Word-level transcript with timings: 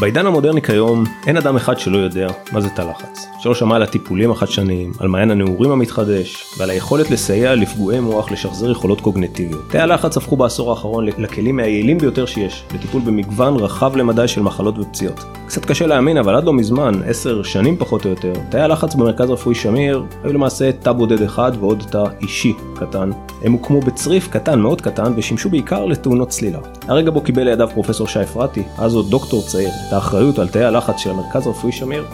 בעידן 0.00 0.26
המודרני 0.26 0.62
כיום 0.62 1.04
אין 1.26 1.36
אדם 1.36 1.56
אחד 1.56 1.78
שלא 1.78 1.98
יודע 1.98 2.28
מה 2.52 2.60
זה 2.60 2.68
תא 2.68 2.82
לחץ, 2.82 3.26
שלא 3.40 3.54
שמע 3.54 3.76
על 3.76 3.82
הטיפולים 3.82 4.30
החדשניים, 4.30 4.92
על 4.98 5.08
מעיין 5.08 5.30
הנעורים 5.30 5.70
המתחדש 5.70 6.44
ועל 6.58 6.70
היכולת 6.70 7.10
לסייע 7.10 7.54
לפגועי 7.54 8.00
מוח 8.00 8.30
לשחזר 8.30 8.70
יכולות 8.70 9.00
קוגנטיביות. 9.00 9.62
תאי 9.70 9.80
הלחץ 9.80 10.16
הפכו 10.16 10.36
בעשור 10.36 10.70
האחרון 10.70 11.06
לכלים 11.06 11.58
היעילים 11.58 11.98
ביותר 11.98 12.26
שיש 12.26 12.64
לטיפול 12.74 13.02
במגוון 13.02 13.56
רחב 13.56 13.96
למדי 13.96 14.28
של 14.28 14.42
מחלות 14.42 14.78
ופציעות. 14.78 15.24
קצת 15.46 15.64
קשה 15.64 15.86
להאמין 15.86 16.16
אבל 16.16 16.34
עד 16.34 16.44
לא 16.44 16.52
מזמן, 16.52 17.00
עשר 17.06 17.42
שנים 17.42 17.76
פחות 17.76 18.04
או 18.04 18.10
יותר, 18.10 18.32
תאי 18.48 18.60
הלחץ 18.60 18.94
במרכז 18.94 19.30
רפואי 19.30 19.54
שמיר 19.54 20.04
היו 20.24 20.32
למעשה 20.32 20.72
תא 20.72 20.92
בודד 20.92 21.22
אחד 21.22 21.52
ועוד 21.60 21.84
תא 21.90 22.04
אישי 22.20 22.52
קטן. 22.74 23.10
הם 23.42 23.52
הוקמו 23.52 23.80
בצריף 23.80 24.28
קטן 24.28 24.60
מאוד 24.60 24.80
קטן 24.80 25.12
ושימשו 25.16 25.50
בעיקר 25.50 25.84
לתאונות 25.84 26.28
צלילה. 26.28 26.58
הרגע 26.88 27.10
בו 27.10 27.20
קיבל 27.20 27.42
לידיו 27.42 27.68
פרופסור 27.74 28.06
שי 28.06 28.22
אפרתי, 28.22 28.62
אז 28.78 28.94
עוד 28.94 29.10
דוקטור 29.10 29.42
צעיר, 29.42 29.70
את 29.88 29.92
האחריות 29.92 30.38
על 30.38 30.48
תאי 30.48 30.64
הלחץ 30.64 30.96
של 30.96 31.10
המרכז 31.10 31.46
הרפואי 31.46 31.72
שמיר, 31.72 32.04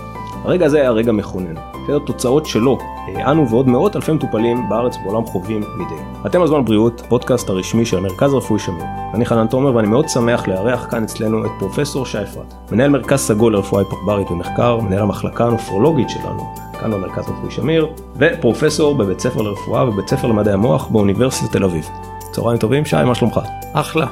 הרגע 0.45 0.67
הזה 0.67 0.81
היה 0.81 0.91
רגע 0.91 1.13
מכונן. 1.13 1.55
את 1.85 2.03
התוצאות 2.03 2.47
שלו, 2.47 2.79
אה, 3.09 3.31
אנו 3.31 3.49
ועוד 3.49 3.69
מאות 3.69 3.97
אלפי 3.97 4.13
מטופלים 4.13 4.69
בארץ 4.69 4.97
ובעולם 4.97 5.27
חווים 5.27 5.61
מדי. 5.77 6.27
אתם 6.27 6.41
על 6.41 6.47
זמן 6.47 6.65
בריאות, 6.65 7.03
פודקאסט 7.09 7.49
הרשמי 7.49 7.87
של 7.87 7.99
המרכז 7.99 8.33
הרפואי 8.33 8.61
שמיר. 8.61 8.85
אני 9.15 9.27
חנן 9.27 9.47
תומר 9.47 9.75
ואני 9.75 9.89
מאוד 9.89 10.09
שמח 10.09 10.49
לארח 10.49 10.87
כאן 10.91 11.03
אצלנו 11.03 11.47
את 11.47 11.51
פרופסור 11.59 12.07
שי 12.07 12.23
אפרת, 12.23 12.55
מנהל 12.73 12.91
מרכז 12.91 13.21
סגול 13.21 13.53
לרפואה 13.53 13.83
היפרברית 13.83 14.31
ומחקר, 14.31 14.81
מנהל 14.81 15.03
המחלקה 15.03 15.47
הנופרולוגית 15.47 16.11
שלנו, 16.11 16.55
כאן 16.81 16.91
במרכז 16.91 17.29
הרפואי 17.29 17.51
שמיר, 17.51 17.87
ופרופסור 18.17 18.95
בבית 18.95 19.21
ספר 19.21 19.43
לרפואה 19.43 19.89
ובית 19.89 20.09
ספר 20.09 20.27
למדעי 20.27 20.55
המוח 20.55 20.87
באוניברסיטת 20.87 21.53
תל 21.53 21.65
אביב. 21.65 21.89
צהריים 22.33 22.59
טובים, 22.59 22.85
שי, 22.85 23.05
מה 23.05 23.15
שלומך? 23.15 23.41
אחלה. 23.73 24.07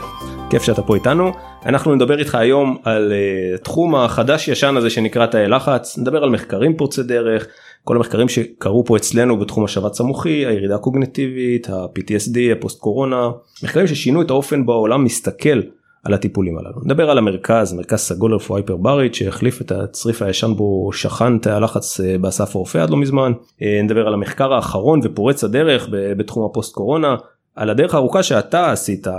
כיף 0.53 0.63
שאתה 0.63 0.83
פה 0.83 0.95
איתנו. 0.95 1.33
אנחנו 1.67 1.95
נדבר 1.95 2.19
איתך 2.19 2.35
היום 2.35 2.77
על 2.85 3.13
uh, 3.13 3.65
תחום 3.65 3.95
החדש 3.95 4.49
ישן 4.49 4.77
הזה 4.77 4.91
שנקרא 4.91 5.27
תאי 5.27 5.49
לחץ, 5.49 5.99
נדבר 5.99 6.23
על 6.23 6.31
מחקרים 6.31 6.77
פורצי 6.77 7.03
דרך, 7.03 7.47
כל 7.85 7.97
המחקרים 7.97 8.29
שקרו 8.29 8.85
פה 8.85 8.97
אצלנו 8.97 9.39
בתחום 9.39 9.65
השבץ 9.65 10.01
המוחי, 10.01 10.47
הירידה 10.47 10.75
הקוגנטיבית, 10.75 11.71
ה-PTSD, 11.71 12.39
הפוסט 12.59 12.81
קורונה, 12.81 13.31
מחקרים 13.63 13.87
ששינו 13.87 14.23
את 14.23 14.31
האופן 14.31 14.67
בו 14.67 14.73
העולם 14.73 15.05
מסתכל 15.05 15.61
על 16.05 16.15
הטיפולים 16.15 16.59
הללו. 16.59 16.81
נדבר 16.85 17.11
על 17.11 17.19
המרכז, 17.19 17.73
מרכז 17.73 17.99
סגול 17.99 18.31
לרפואה 18.31 18.61
היפרברית 18.61 19.15
שהחליף 19.15 19.61
את 19.61 19.73
הצריף 19.73 20.23
הישן 20.23 20.55
בו 20.55 20.91
שכן 20.93 21.39
תאי 21.39 21.53
הלחץ 21.53 22.01
אה, 22.01 22.19
באסף 22.19 22.57
הרופא 22.57 22.79
עד 22.79 22.91
לא 22.91 22.97
מזמן. 22.97 23.33
אה, 23.63 23.81
נדבר 23.85 24.07
על 24.07 24.15
המחקר 24.15 24.53
האחרון 24.53 25.01
ופורץ 25.05 25.45
הדרך 25.45 25.89
בתחום 25.91 26.45
הפוסט 26.51 26.75
קורונה, 26.75 27.17
על 27.57 27.71
הדרך 27.71 27.95
הארוכה 27.95 28.23
שאתה 28.23 28.73
עשית 28.73 29.09
אה, 29.09 29.13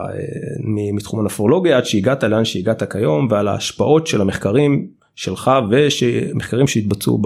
מתחום 0.94 1.20
הנפרולוגיה 1.20 1.78
עד 1.78 1.86
שהגעת 1.86 2.24
לאן 2.24 2.46
שהגעת 2.46 2.92
כיום 2.92 3.28
ועל 3.30 3.48
ההשפעות 3.48 4.08
של 4.08 4.22
המחקרים 4.22 4.88
שלך 5.16 5.52
ומחקרים 5.70 6.68
שהתבצעו 6.68 7.22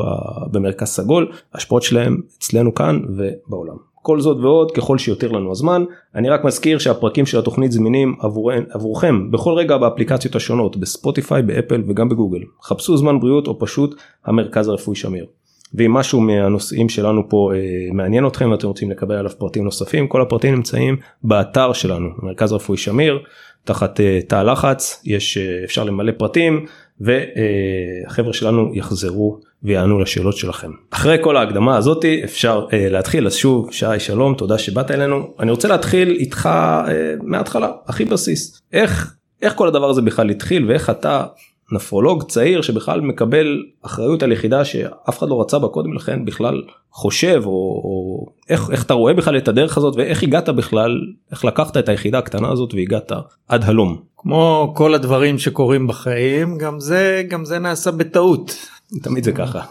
במרכז 0.51 0.87
סגול, 0.87 1.31
ההשפעות 1.53 1.83
שלהם 1.83 2.17
אצלנו 2.37 2.73
כאן 2.73 2.99
ובעולם. 3.09 3.75
כל 4.07 4.19
זאת 4.19 4.37
ועוד 4.37 4.71
ככל 4.71 4.97
שיותר 4.97 5.31
לנו 5.31 5.51
הזמן. 5.51 5.83
אני 6.15 6.29
רק 6.29 6.43
מזכיר 6.43 6.77
שהפרקים 6.77 7.25
של 7.25 7.39
התוכנית 7.39 7.71
זמינים 7.71 8.15
עבור, 8.19 8.51
עבורכם 8.69 9.31
בכל 9.31 9.53
רגע 9.53 9.77
באפליקציות 9.77 10.35
השונות 10.35 10.77
בספוטיפיי, 10.77 11.41
באפל 11.41 11.83
וגם 11.87 12.09
בגוגל. 12.09 12.39
חפשו 12.63 12.97
זמן 12.97 13.19
בריאות 13.19 13.47
או 13.47 13.59
פשוט 13.59 13.95
המרכז 14.25 14.67
הרפואי 14.67 14.95
שמיר. 14.95 15.25
ואם 15.73 15.93
משהו 15.93 16.21
מהנושאים 16.21 16.89
שלנו 16.89 17.29
פה 17.29 17.51
אה, 17.55 17.59
מעניין 17.93 18.27
אתכם 18.27 18.51
ואתם 18.51 18.67
רוצים 18.67 18.91
לקבל 18.91 19.15
עליו 19.15 19.31
פרטים 19.37 19.63
נוספים 19.63 20.07
כל 20.07 20.21
הפרטים 20.21 20.55
נמצאים 20.55 20.97
באתר 21.23 21.73
שלנו 21.73 22.09
מרכז 22.23 22.53
רפואי 22.53 22.77
שמיר 22.77 23.19
תחת 23.63 23.99
אה, 23.99 24.19
תא 24.27 24.43
לחץ 24.43 25.01
יש 25.05 25.37
אה, 25.37 25.63
אפשר 25.63 25.83
למלא 25.83 26.11
פרטים 26.17 26.65
והחבר'ה 26.99 28.33
שלנו 28.33 28.71
יחזרו 28.75 29.39
ויענו 29.63 29.99
לשאלות 29.99 30.37
שלכם. 30.37 30.71
אחרי 30.91 31.17
כל 31.21 31.37
ההקדמה 31.37 31.77
הזאתי 31.77 32.23
אפשר 32.23 32.65
אה, 32.73 32.89
להתחיל. 32.89 33.25
אז 33.25 33.35
שוב 33.35 33.71
שי 33.71 33.99
שלום 33.99 34.35
תודה 34.35 34.57
שבאת 34.57 34.91
אלינו. 34.91 35.33
אני 35.39 35.51
רוצה 35.51 35.67
להתחיל 35.67 36.09
איתך 36.09 36.49
אה, 36.51 37.13
מההתחלה 37.23 37.71
הכי 37.87 38.05
בסיס. 38.05 38.61
איך 38.73 39.13
איך 39.41 39.55
כל 39.55 39.67
הדבר 39.67 39.89
הזה 39.89 40.01
בכלל 40.01 40.29
התחיל 40.29 40.65
ואיך 40.69 40.89
אתה 40.89 41.25
נפרולוג 41.71 42.23
צעיר 42.23 42.61
שבכלל 42.61 43.01
מקבל 43.01 43.63
אחריות 43.81 44.23
על 44.23 44.31
יחידה 44.31 44.65
שאף 44.65 45.17
אחד 45.19 45.29
לא 45.29 45.41
רצה 45.41 45.59
בה 45.59 45.67
קודם 45.67 45.93
לכן 45.93 46.25
בכלל 46.25 46.63
חושב 46.91 47.41
או, 47.45 47.51
או 47.51 48.25
איך, 48.49 48.69
איך 48.71 48.83
אתה 48.83 48.93
רואה 48.93 49.13
בכלל 49.13 49.37
את 49.37 49.47
הדרך 49.47 49.77
הזאת 49.77 49.95
ואיך 49.95 50.23
הגעת 50.23 50.49
בכלל 50.49 51.01
איך 51.31 51.45
לקחת 51.45 51.77
את 51.77 51.89
היחידה 51.89 52.17
הקטנה 52.17 52.51
הזאת 52.51 52.73
והגעת 52.73 53.11
עד 53.47 53.63
הלום. 53.63 54.01
כמו 54.17 54.73
כל 54.75 54.93
הדברים 54.93 55.37
שקורים 55.37 55.87
בחיים 55.87 56.57
גם 56.57 56.79
זה 56.79 57.23
גם 57.27 57.45
זה 57.45 57.59
נעשה 57.59 57.91
בטעות. 57.91 58.55
תמיד 59.03 59.23
זה 59.23 59.31
ככה. 59.31 59.61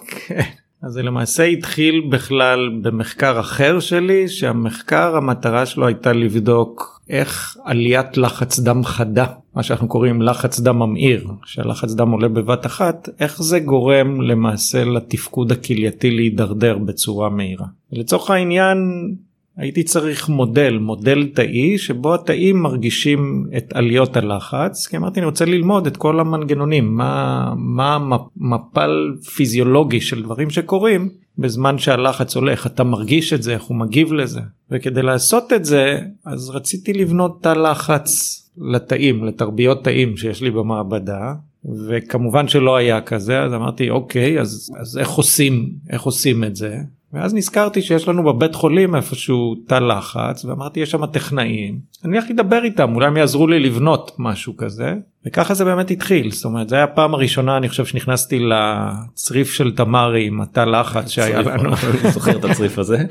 אז 0.83 0.93
זה 0.93 1.03
למעשה 1.03 1.45
התחיל 1.45 2.01
בכלל 2.11 2.79
במחקר 2.83 3.41
אחר 3.41 3.81
שלי 3.81 4.29
שהמחקר 4.29 5.17
המטרה 5.17 5.67
שלו 5.67 5.87
הייתה 5.87 6.13
לבדוק 6.13 7.01
איך 7.09 7.57
עליית 7.65 8.17
לחץ 8.17 8.61
דם 8.61 8.85
חדה 8.85 9.27
מה 9.55 9.63
שאנחנו 9.63 9.89
קוראים 9.89 10.23
לחץ 10.23 10.61
דם 10.61 10.77
ממאיר 10.79 11.29
שהלחץ 11.45 11.95
דם 11.95 12.11
עולה 12.11 12.29
בבת 12.29 12.67
אחת 12.67 13.09
איך 13.21 13.43
זה 13.43 13.59
גורם 13.61 14.21
למעשה 14.21 14.85
לתפקוד 14.85 15.53
הכלייתי 15.53 16.11
להידרדר 16.11 16.79
בצורה 16.79 17.29
מהירה. 17.29 17.67
לצורך 17.93 18.31
העניין 18.31 18.79
הייתי 19.57 19.83
צריך 19.83 20.29
מודל 20.29 20.79
מודל 20.79 21.29
תאי 21.35 21.79
שבו 21.79 22.15
התאים 22.15 22.63
מרגישים 22.63 23.47
את 23.57 23.73
עליות 23.75 24.17
הלחץ 24.17 24.87
כי 24.87 24.97
אמרתי 24.97 25.21
אני 25.21 25.27
רוצה 25.27 25.45
ללמוד 25.45 25.87
את 25.87 25.97
כל 25.97 26.21
המנגנונים 26.21 26.97
מה 26.97 27.53
מה 27.57 27.99
מפל 28.37 29.15
פיזיולוגי 29.37 30.01
של 30.01 30.23
דברים 30.23 30.51
שקורים 30.51 31.09
בזמן 31.39 31.79
שהלחץ 31.79 32.37
הולך 32.37 32.67
אתה 32.67 32.85
מרגיש 32.85 33.33
את 33.33 33.43
זה 33.43 33.53
איך 33.53 33.63
הוא 33.63 33.77
מגיב 33.77 34.13
לזה. 34.13 34.41
וכדי 34.71 35.03
לעשות 35.03 35.53
את 35.53 35.65
זה 35.65 36.01
אז 36.25 36.51
רציתי 36.51 36.93
לבנות 36.93 37.43
תא 37.43 37.49
לחץ 37.49 38.43
לתאים 38.59 39.25
לתרביות 39.25 39.85
תאים 39.85 40.17
שיש 40.17 40.43
לי 40.43 40.51
במעבדה 40.51 41.35
וכמובן 41.89 42.49
שלא 42.49 42.77
היה 42.77 43.01
כזה 43.01 43.43
אז 43.43 43.55
אמרתי 43.55 43.91
אוקיי 43.91 44.41
אז 44.41 44.71
אז 44.81 44.99
איך 44.99 45.11
עושים 45.11 45.71
איך 45.91 46.03
עושים 46.03 46.45
את 46.45 46.57
זה 46.57 46.79
ואז 47.13 47.35
נזכרתי 47.35 47.83
שיש 47.83 48.09
לנו 48.09 48.25
בבית 48.25 48.55
חולים 48.55 48.97
איפשהו 48.97 49.55
תא 49.67 49.75
לחץ 49.75 50.45
ואמרתי 50.45 50.81
יש 50.81 50.91
שם 50.91 51.07
טכנאים 51.07 51.79
אני 52.05 52.19
הולך 52.19 52.31
לדבר 52.31 52.65
איתם 52.65 52.95
אולי 52.95 53.07
הם 53.07 53.17
יעזרו 53.17 53.47
לי 53.47 53.61
לבנות 53.61 54.13
משהו 54.19 54.57
כזה 54.57 54.95
וככה 55.27 55.55
זה 55.55 55.65
באמת 55.65 55.91
התחיל 55.91 56.31
זאת 56.31 56.45
אומרת 56.45 56.69
זה 56.69 56.77
היה 56.77 56.85
הפעם 56.85 57.15
הראשונה 57.15 57.57
אני 57.57 57.69
חושב 57.69 57.85
שנכנסתי 57.85 58.39
לצריף 58.39 59.53
של 59.53 59.75
תמרי 59.77 60.27
עם 60.27 60.41
התא 60.41 60.61
לחץ 60.61 61.09
שהיה 61.09 61.43
לנו. 61.43 61.69
אני 61.69 62.11
זוכר 62.13 62.37
את 62.37 62.45
הצריף 62.45 62.79
הזה. 62.79 63.05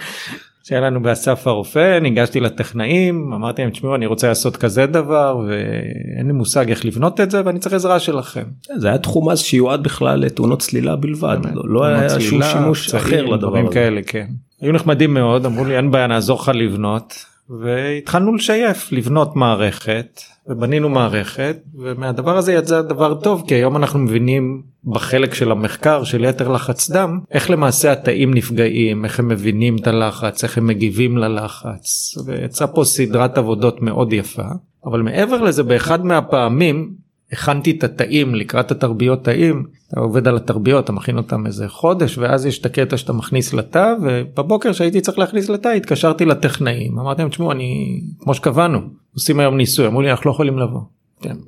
שהיה 0.67 0.81
לנו 0.81 1.01
באסף 1.01 1.47
הרופא 1.47 1.99
ניגשתי 1.99 2.39
לטכנאים 2.39 3.33
אמרתי 3.33 3.61
להם 3.61 3.71
תשמעו 3.71 3.95
אני 3.95 4.05
רוצה 4.05 4.27
לעשות 4.27 4.57
כזה 4.57 4.85
דבר 4.85 5.37
ואין 5.47 6.27
לי 6.27 6.33
מושג 6.33 6.69
איך 6.69 6.85
לבנות 6.85 7.21
את 7.21 7.31
זה 7.31 7.41
ואני 7.45 7.59
צריך 7.59 7.75
עזרה 7.75 7.99
שלכם. 7.99 8.43
זה 8.77 8.87
היה 8.87 8.97
תחום 8.97 9.29
אז 9.29 9.39
שיועד 9.39 9.83
בכלל 9.83 10.19
לתאונות 10.19 10.59
צלילה 10.59 10.95
בלבד 10.95 11.37
לא, 11.53 11.63
לא 11.65 11.85
היה 11.85 12.19
שום 12.19 12.43
שימוש 12.43 12.95
אחר 12.95 13.25
לדבר 13.25 13.59
הזה. 13.59 13.73
כאלה 13.73 14.01
כן. 14.07 14.27
היו 14.61 14.71
נחמדים 14.71 15.13
מאוד 15.13 15.45
אמרו 15.45 15.65
לי 15.65 15.77
אין 15.77 15.91
בעיה 15.91 16.07
נעזור 16.07 16.39
לך 16.41 16.51
לבנות 16.53 17.25
והתחלנו 17.49 18.35
לשייף 18.35 18.91
לבנות 18.91 19.35
מערכת 19.35 20.21
ובנינו 20.47 20.89
מערכת 20.89 21.57
ומהדבר 21.75 22.37
הזה 22.37 22.53
יצא 22.53 22.81
דבר 22.81 23.13
טוב 23.13 23.43
כי 23.47 23.55
היום 23.55 23.75
אנחנו 23.75 23.99
מבינים 23.99 24.61
בחלק 24.85 25.33
של 25.33 25.51
המחקר 25.51 26.03
של 26.03 26.23
יתר 26.23 26.49
לחץ 26.51 26.89
דם 26.89 27.19
איך 27.31 27.49
למעשה 27.49 27.91
התאים 27.91 28.33
נפגעים 28.33 29.05
איך 29.05 29.19
הם 29.19 29.27
מבינים 29.27 29.75
את 29.75 29.87
הלחץ 29.87 30.43
איך 30.43 30.57
הם 30.57 30.67
מגיבים 30.67 31.17
ללחץ 31.17 32.17
ויצא 32.25 32.65
פה 32.65 32.83
סדרת 32.83 33.37
עבודות 33.37 33.81
מאוד 33.81 34.13
יפה. 34.13 34.47
אבל 34.85 35.01
מעבר 35.01 35.41
לזה 35.41 35.63
באחד 35.63 36.05
מהפעמים 36.05 37.04
הכנתי 37.35 37.71
את 37.71 37.83
התאים 37.83 38.35
לקראת 38.35 38.71
התרביות 38.71 39.23
תאים 39.23 39.65
אתה 39.87 39.99
עובד 39.99 40.27
על 40.27 40.35
התרביות 40.35 40.83
אתה 40.83 40.91
מכין 40.91 41.17
אותם 41.17 41.45
איזה 41.45 41.67
חודש 41.67 42.17
ואז 42.17 42.45
יש 42.45 42.59
את 42.59 42.65
הקטע 42.65 42.97
שאתה 42.97 43.13
מכניס 43.13 43.53
לתא 43.53 43.93
ובבוקר 44.01 44.71
שהייתי 44.71 45.01
צריך 45.01 45.19
להכניס 45.19 45.49
לתא 45.49 45.67
התקשרתי 45.67 46.25
לטכנאים 46.25 46.99
אמרתי 46.99 47.21
להם 47.21 47.29
תשמעו 47.29 47.51
אני 47.51 48.01
כמו 48.19 48.33
שקבענו 48.33 48.79
עושים 49.13 49.39
היום 49.39 49.57
ניסוי 49.57 49.87
אמרו 49.87 50.01
לי 50.01 50.11
אנחנו 50.11 50.29
לא 50.29 50.33
יכולים 50.33 50.59
לבוא. 50.59 50.81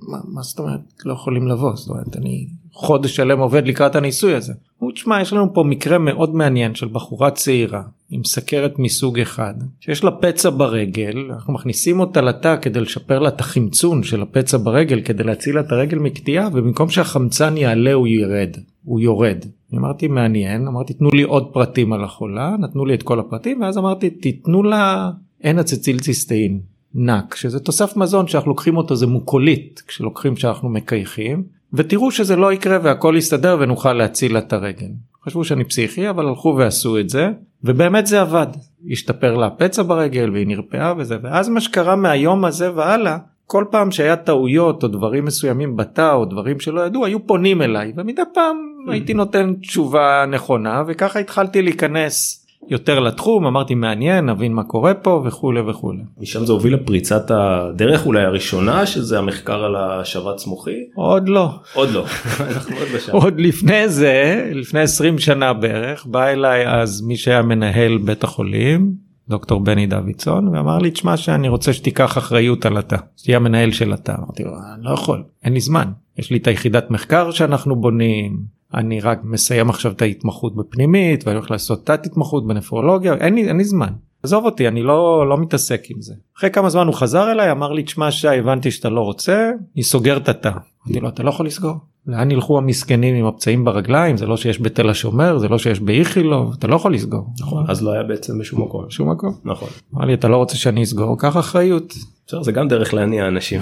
מה, 0.08 0.18
מה 0.28 0.42
זאת 0.42 0.60
אומרת 0.60 0.80
לא 1.06 1.14
יכולים 1.14 1.48
לבוא 1.48 1.76
זאת 1.76 1.90
אומרת 1.90 2.18
אני 2.18 2.48
חודש 2.72 3.16
שלם 3.16 3.40
עובד 3.40 3.68
לקראת 3.68 3.96
הניסוי 3.96 4.36
הזה. 4.36 4.54
הוא 4.78 4.92
תשמע 4.92 5.22
יש 5.22 5.34
לנו 5.34 5.54
פה 5.54 5.64
מקרה 5.64 5.98
מאוד 5.98 6.36
מעניין 6.36 6.76
של 6.76 6.88
בחורה 6.88 7.32
צעירה 7.32 7.82
עם 8.10 8.24
סכרת 8.24 8.80
מסוג 8.80 9.20
אחד 9.20 9.54
שיש 9.80 10.04
לה 10.04 10.12
פצע 10.12 10.50
ברגל 10.50 11.30
אנחנו 11.30 11.54
מכניסים 11.54 12.00
אותה 12.00 12.22
לתא 12.22 12.56
כדי 12.62 12.80
לשפר 12.80 13.20
לה 13.20 13.30
את 13.30 13.40
החמצון 13.40 14.04
של 14.04 14.22
הפצע 14.22 14.58
ברגל 14.58 15.02
כדי 15.02 15.24
להציל 15.24 15.56
לה 15.56 15.62
את 15.62 15.72
הרגל 15.72 16.00
מקטיעה 16.00 16.48
ובמקום 16.54 16.90
שהחמצן 16.90 17.58
יעלה 17.58 17.94
הוא 17.94 18.08
ירד 18.08 18.58
הוא 18.84 19.00
יורד. 19.00 19.38
אמרתי 19.76 20.08
מעניין 20.08 20.68
אמרתי 20.68 20.94
תנו 20.94 21.10
לי 21.10 21.24
עוד 21.24 21.54
פרטים 21.54 21.94
על 21.94 22.04
החולה 22.04 22.56
נתנו 22.60 22.86
לי 22.86 22.94
את 22.94 23.04
כל 23.04 23.20
הפרטים 23.20 23.62
ואז 23.62 23.78
אמרתי 23.78 24.10
תיתנו 24.10 24.64
לה 24.64 25.12
אין 25.44 25.60
אצציל 25.60 26.00
ציסטאין 26.00 26.60
נק 26.96 27.36
שזה 27.36 27.60
תוסף 27.60 27.98
מזון 27.98 28.28
שאנחנו 28.28 28.50
לוקחים 28.50 28.78
אותו 28.78 28.96
זה 28.96 29.08
מוקוליט 29.08 29.82
כשלוקחים 29.88 30.36
שאנחנו 30.36 30.70
מקייחים 30.70 31.44
ותראו 31.74 32.12
שזה 32.12 32.36
לא 32.36 32.54
יקרה 32.54 32.78
והכל 32.84 33.16
יסתדר 33.18 33.58
ונוכל 33.60 33.94
להציל 33.94 34.34
לה 34.34 34.40
את 34.40 34.54
הרגל. 34.54 34.90
חשבו 35.28 35.44
שאני 35.44 35.64
פסיכי 35.64 36.10
אבל 36.10 36.28
הלכו 36.28 36.56
ועשו 36.58 37.00
את 37.00 37.10
זה 37.10 37.30
ובאמת 37.64 38.08
זה 38.08 38.22
עבד. 38.22 38.48
השתפר 38.92 39.36
לה 39.36 39.50
פצע 39.50 39.84
ברגל 39.84 40.30
והיא 40.32 40.48
נרפאה 40.48 40.94
וזה 40.98 41.18
ואז 41.24 41.50
מה 41.50 41.62
שקרה 41.62 41.96
מהיום 41.96 42.46
הזה 42.46 42.76
והלאה 42.76 43.18
כל 43.46 43.66
פעם 43.72 43.92
שהיה 43.92 44.16
טעויות 44.16 44.84
או 44.84 44.88
דברים 44.88 45.26
מסוימים 45.26 45.78
בתא 45.78 46.14
או 46.14 46.26
דברים 46.26 46.60
שלא 46.60 46.82
ידעו 46.82 47.06
היו 47.06 47.28
פונים 47.28 47.62
אליי 47.62 47.94
ומדי 47.98 48.22
פעם 48.34 48.58
הייתי 48.88 49.14
נותן 49.14 49.54
תשובה 49.62 50.26
נכונה 50.32 50.84
וככה 50.88 51.20
התחלתי 51.20 51.62
להיכנס 51.62 52.47
יותר 52.70 53.00
לתחום 53.00 53.46
אמרתי 53.46 53.76
מעניין 53.76 54.26
נבין 54.26 54.54
מה 54.54 54.64
קורה 54.64 54.94
פה 54.94 55.24
וכולי 55.26 55.60
וכולי. 55.60 56.04
משם 56.18 56.46
זה 56.46 56.54
הוביל 56.54 56.74
לפריצת 56.74 57.32
הדרך 57.32 58.06
אולי 58.06 58.24
הראשונה 58.24 58.86
שזה 58.86 59.20
המחקר 59.20 59.64
על 59.64 59.76
השבץ 59.76 60.48
מוחי? 60.48 60.78
עוד 60.96 61.30
לא. 61.30 61.50
עוד 61.74 61.90
לא. 61.90 62.06
אנחנו 62.52 62.76
עוד 63.12 63.40
לפני 63.40 63.90
זה 63.90 64.46
לפני 64.54 64.80
20 64.80 65.20
שנה 65.20 65.54
בערך 65.54 66.06
בא 66.06 66.28
אליי 66.28 66.68
אז 66.68 67.02
מי 67.02 67.18
שהיה 67.18 67.42
מנהל 67.42 67.98
בית 67.98 68.24
החולים 68.24 69.08
דוקטור 69.30 69.60
בני 69.60 69.88
דוידסון 69.88 70.48
ואמר 70.48 70.78
לי 70.78 70.92
תשמע 70.92 71.18
שאני 71.18 71.50
רוצה 71.50 71.74
שתיקח 71.74 72.18
אחריות 72.18 72.66
על 72.66 72.78
התא 72.78 72.98
שתהיה 73.18 73.38
המנהל 73.38 73.72
של 73.72 73.94
התא 73.94 74.12
אמרתי 74.20 74.44
לו 74.44 74.52
אני 74.76 74.84
לא 74.84 74.92
יכול 74.94 75.24
אין 75.44 75.54
לי 75.54 75.60
זמן 75.60 75.92
יש 76.18 76.32
לי 76.32 76.38
את 76.38 76.48
היחידת 76.48 76.92
מחקר 76.92 77.32
שאנחנו 77.32 77.76
בונים 77.76 78.57
אני 78.74 79.00
רק 79.00 79.20
מסיים 79.24 79.70
עכשיו 79.70 79.92
את 79.92 80.02
ההתמחות 80.02 80.56
בפנימית 80.56 81.28
ואני 81.28 81.38
הולך 81.38 81.52
לעשות 81.52 81.86
תת 81.86 82.06
התמחות 82.06 82.48
בנפרולוגיה 82.48 83.14
אין 83.14 83.36
לי 83.36 83.48
אין 83.48 83.58
לי 83.58 83.64
זמן 83.64 83.94
עזוב 84.24 84.46
אותי 84.46 84.68
אני 84.68 84.84
לא 84.84 85.30
לא 85.30 85.38
מתעסק 85.38 85.82
עם 85.90 86.02
זה 86.02 86.14
אחרי 86.38 86.50
כמה 86.50 86.70
זמן 86.70 86.88
הוא 86.88 86.96
חזר 86.96 87.32
אליי 87.32 87.52
אמר 87.52 87.72
לי 87.72 87.84
תשמע 87.84 88.12
שי 88.12 88.28
הבנתי 88.28 88.72
שאתה 88.72 88.90
לא 88.90 89.02
רוצה 89.02 89.52
אני 89.76 89.84
סוגר 89.84 90.18
את 90.18 90.30
התא. 90.30 90.52
אמרתי 90.88 91.00
לו 91.00 91.10
אתה 91.10 91.24
לא 91.24 91.30
יכול 91.30 91.46
לסגור 91.46 91.76
לאן 92.08 92.32
ילכו 92.32 92.58
המסכנים 92.58 93.16
עם 93.16 93.26
הפצעים 93.26 93.66
ברגליים 93.66 94.18
זה 94.18 94.26
לא 94.26 94.38
שיש 94.38 94.62
בתל 94.62 94.90
השומר 94.90 95.38
זה 95.38 95.48
לא 95.48 95.58
שיש 95.58 95.80
באיכילוב 95.80 96.54
אתה 96.60 96.68
לא 96.68 96.76
יכול 96.76 96.94
לסגור. 96.94 97.28
נכון 97.40 97.66
אז 97.68 97.84
לא 97.84 97.92
היה 97.92 98.04
בעצם 98.04 98.40
בשום 98.40 98.64
מקום. 98.64 98.90
שום 98.90 99.12
מקום. 99.12 99.34
נכון. 99.44 99.70
אמר 99.96 100.06
לי 100.06 100.14
אתה 100.14 100.28
לא 100.28 100.38
רוצה 100.38 100.58
שאני 100.58 100.84
אסגור 100.84 101.20
קח 101.20 101.38
אחריות. 101.38 101.94
בסדר, 102.28 102.44
זה 102.44 102.52
גם 102.52 102.68
דרך 102.68 102.94
להניע 102.94 103.28
אנשים. 103.28 103.62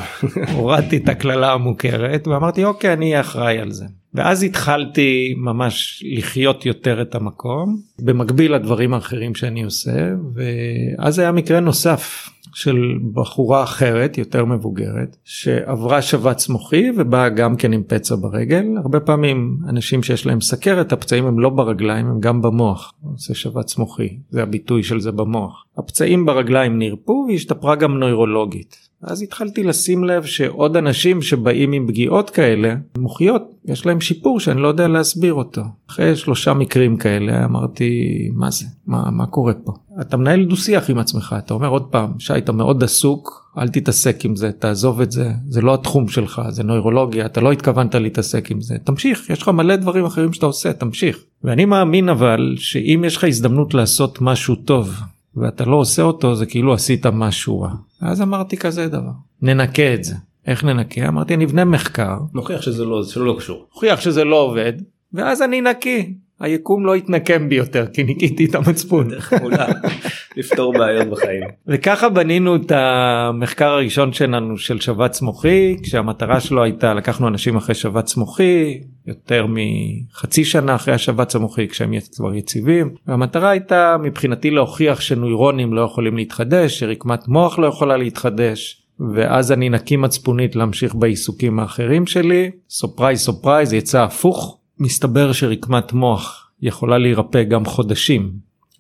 הורדתי 0.56 0.98
את 0.98 1.10
הקללה 1.10 1.54
המוכרת 1.54 2.28
ואמרתי 2.28 2.66
אוקיי 2.66 2.94
אני 2.94 3.20
אחראי 3.20 3.60
על 3.60 3.72
זה. 3.72 3.86
ואז 4.16 4.44
התחלתי 4.44 5.36
ממש 5.38 6.04
לחיות 6.18 6.66
יותר 6.66 7.02
את 7.02 7.16
המקום. 7.16 7.78
במקביל 8.00 8.54
לדברים 8.56 8.94
האחרים 8.94 9.36
שאני 9.36 9.64
עושה 9.64 10.10
ואז 10.34 11.20
היה 11.20 11.32
מקרה 11.32 11.60
נוסף 11.60 12.30
של 12.56 12.98
בחורה 13.14 13.64
אחרת 13.64 14.18
יותר 14.18 14.46
מבוגרת 14.46 15.18
שעברה 15.24 16.02
שבץ 16.02 16.50
מוחי 16.50 16.90
ובאה 16.98 17.30
גם 17.30 17.56
כן 17.56 17.74
עם 17.74 17.84
פצע 17.88 18.16
ברגל. 18.16 18.66
הרבה 18.78 19.00
פעמים 19.00 19.58
אנשים 19.70 20.04
שיש 20.04 20.26
להם 20.26 20.42
סכרת 20.42 20.94
הפצעים 20.94 21.26
הם 21.26 21.40
לא 21.40 21.50
ברגליים 21.50 22.08
הם 22.08 22.20
גם 22.20 22.42
במוח. 22.42 22.94
זה 23.18 23.36
שבץ 23.36 23.78
מוחי. 23.78 24.18
זה 24.30 24.44
הביטוי 24.44 24.84
של 24.84 25.00
זה 25.00 25.12
במוח. 25.12 25.66
הפצעים 25.78 26.26
ברגליים 26.26 26.80
נרפו 26.80 27.26
והשתפרה 27.30 27.76
גם 27.76 28.00
נוירולוגית 28.00 28.85
אז 29.04 29.22
התחלתי 29.22 29.64
לשים 29.64 30.04
לב 30.04 30.26
שעוד 30.26 30.78
אנשים 30.78 31.22
שבאים 31.22 31.72
עם 31.72 31.88
פגיעות 31.88 32.30
כאלה 32.30 32.76
מוחיות 32.98 33.42
יש 33.66 33.86
להם 33.86 34.02
שיפור 34.02 34.40
שאני 34.40 34.62
לא 34.62 34.68
יודע 34.68 34.88
להסביר 34.88 35.34
אותו. 35.34 35.62
אחרי 35.90 36.16
שלושה 36.16 36.54
מקרים 36.54 36.98
כאלה 36.98 37.46
אמרתי 37.46 38.10
מה 38.34 38.52
זה? 38.52 38.66
מה, 38.88 39.12
מה 39.12 39.26
קורה 39.26 39.54
פה? 39.54 39.74
אתה 40.02 40.18
מנהל 40.18 40.46
דו 40.46 40.56
שיח 40.56 40.90
עם 40.90 40.98
עצמך 40.98 41.36
אתה 41.38 41.54
אומר 41.54 41.68
עוד 41.68 41.84
פעם 41.84 42.20
שי 42.20 42.38
אתה 42.38 42.52
מאוד 42.52 42.84
עסוק 42.84 43.52
אל 43.58 43.68
תתעסק 43.68 44.26
עם 44.26 44.36
זה 44.36 44.52
תעזוב 44.52 45.02
את 45.02 45.12
זה 45.12 45.32
זה 45.50 45.62
לא 45.62 45.74
התחום 45.74 46.08
שלך 46.08 46.42
זה 46.50 46.64
נוירולוגיה 46.64 47.26
אתה 47.26 47.42
לא 47.42 47.52
התכוונת 47.52 47.96
להתעסק 47.96 48.52
עם 48.52 48.62
זה 48.62 48.76
תמשיך 48.84 49.30
יש 49.30 49.42
לך 49.42 49.48
מלא 49.48 49.76
דברים 49.76 50.06
אחרים 50.06 50.34
שאתה 50.34 50.46
עושה 50.46 50.74
תמשיך. 50.74 51.18
ואני 51.44 51.66
מאמין 51.66 52.10
אבל 52.10 52.56
שאם 52.58 53.04
יש 53.08 53.18
לך 53.18 53.24
הזדמנות 53.24 53.74
לעשות 53.74 54.18
משהו 54.22 54.56
טוב 54.56 55.00
ואתה 55.38 55.66
לא 55.66 55.76
עושה 55.76 56.02
אותו 56.02 56.36
זה 56.36 56.46
כאילו 56.46 56.74
עשית 56.74 57.06
משהו 57.06 57.62
רע. 57.62 57.72
אז 58.02 58.22
אמרתי 58.22 58.58
כזה 58.58 58.88
דבר 58.88 59.12
ננקה 59.42 59.94
את 59.94 60.04
זה. 60.04 60.16
איך 60.48 60.64
ננקה? 60.64 61.08
אמרתי 61.08 61.38
נבנה 61.38 61.66
מחקר. 61.66 62.18
נוכיח 62.34 62.62
שזה 62.62 62.86
לא, 62.86 63.04
שזה 63.04 63.20
לא 63.20 63.36
קשור. 63.38 63.66
נוכיח 63.74 64.02
שזה 64.02 64.24
לא 64.24 64.36
עובד 64.36 64.74
ואז 65.14 65.42
אני 65.42 65.62
נקי. 65.62 66.14
היקום 66.40 66.86
לא 66.86 66.96
יתנקם 66.96 67.50
בי 67.50 67.56
יותר 67.56 67.86
כי 67.94 68.04
ניקיתי 68.04 68.46
את 68.46 68.56
המצפון. 68.56 69.08
לפתור 70.38 70.74
בעיות 70.74 71.08
בחיים. 71.08 71.44
וככה 71.68 72.10
בנינו 72.10 72.56
את 72.56 72.72
המחקר 72.72 73.70
הראשון 73.70 74.14
שלנו 74.14 74.58
של 74.58 74.80
שבץ 74.80 75.22
מוחי 75.22 75.76
כשהמטרה 75.84 76.40
שלו 76.40 76.64
הייתה 76.64 76.94
לקחנו 76.94 77.28
אנשים 77.28 77.56
אחרי 77.56 77.76
שבץ 77.76 78.18
מוחי 78.18 78.80
יותר 79.08 79.46
מחצי 79.50 80.46
שנה 80.46 80.76
אחרי 80.76 80.94
השבץ 80.94 81.36
המוחי 81.36 81.68
כשהם 81.68 81.94
כבר 82.16 82.34
יציבים 82.34 82.90
והמטרה 83.08 83.50
הייתה 83.50 83.96
מבחינתי 84.04 84.52
להוכיח 84.52 85.02
שנוירונים 85.02 85.74
לא 85.74 85.82
יכולים 85.82 86.18
להתחדש 86.18 86.80
שרקמת 86.80 87.28
מוח 87.28 87.60
לא 87.60 87.68
יכולה 87.68 87.98
להתחדש. 87.98 88.82
ואז 89.16 89.52
אני 89.52 89.70
נקי 89.70 89.98
מצפונית 89.98 90.56
להמשיך 90.56 90.96
בעיסוקים 90.96 91.60
האחרים 91.60 92.08
שלי 92.08 92.52
surprise 92.70 93.20
surprise 93.20 93.74
יצא 93.74 94.04
הפוך 94.04 94.60
מסתבר 94.80 95.32
שרקמת 95.32 95.94
מוח 95.94 96.52
יכולה 96.62 96.98
להירפא 96.98 97.44
גם 97.44 97.66
חודשים 97.66 98.32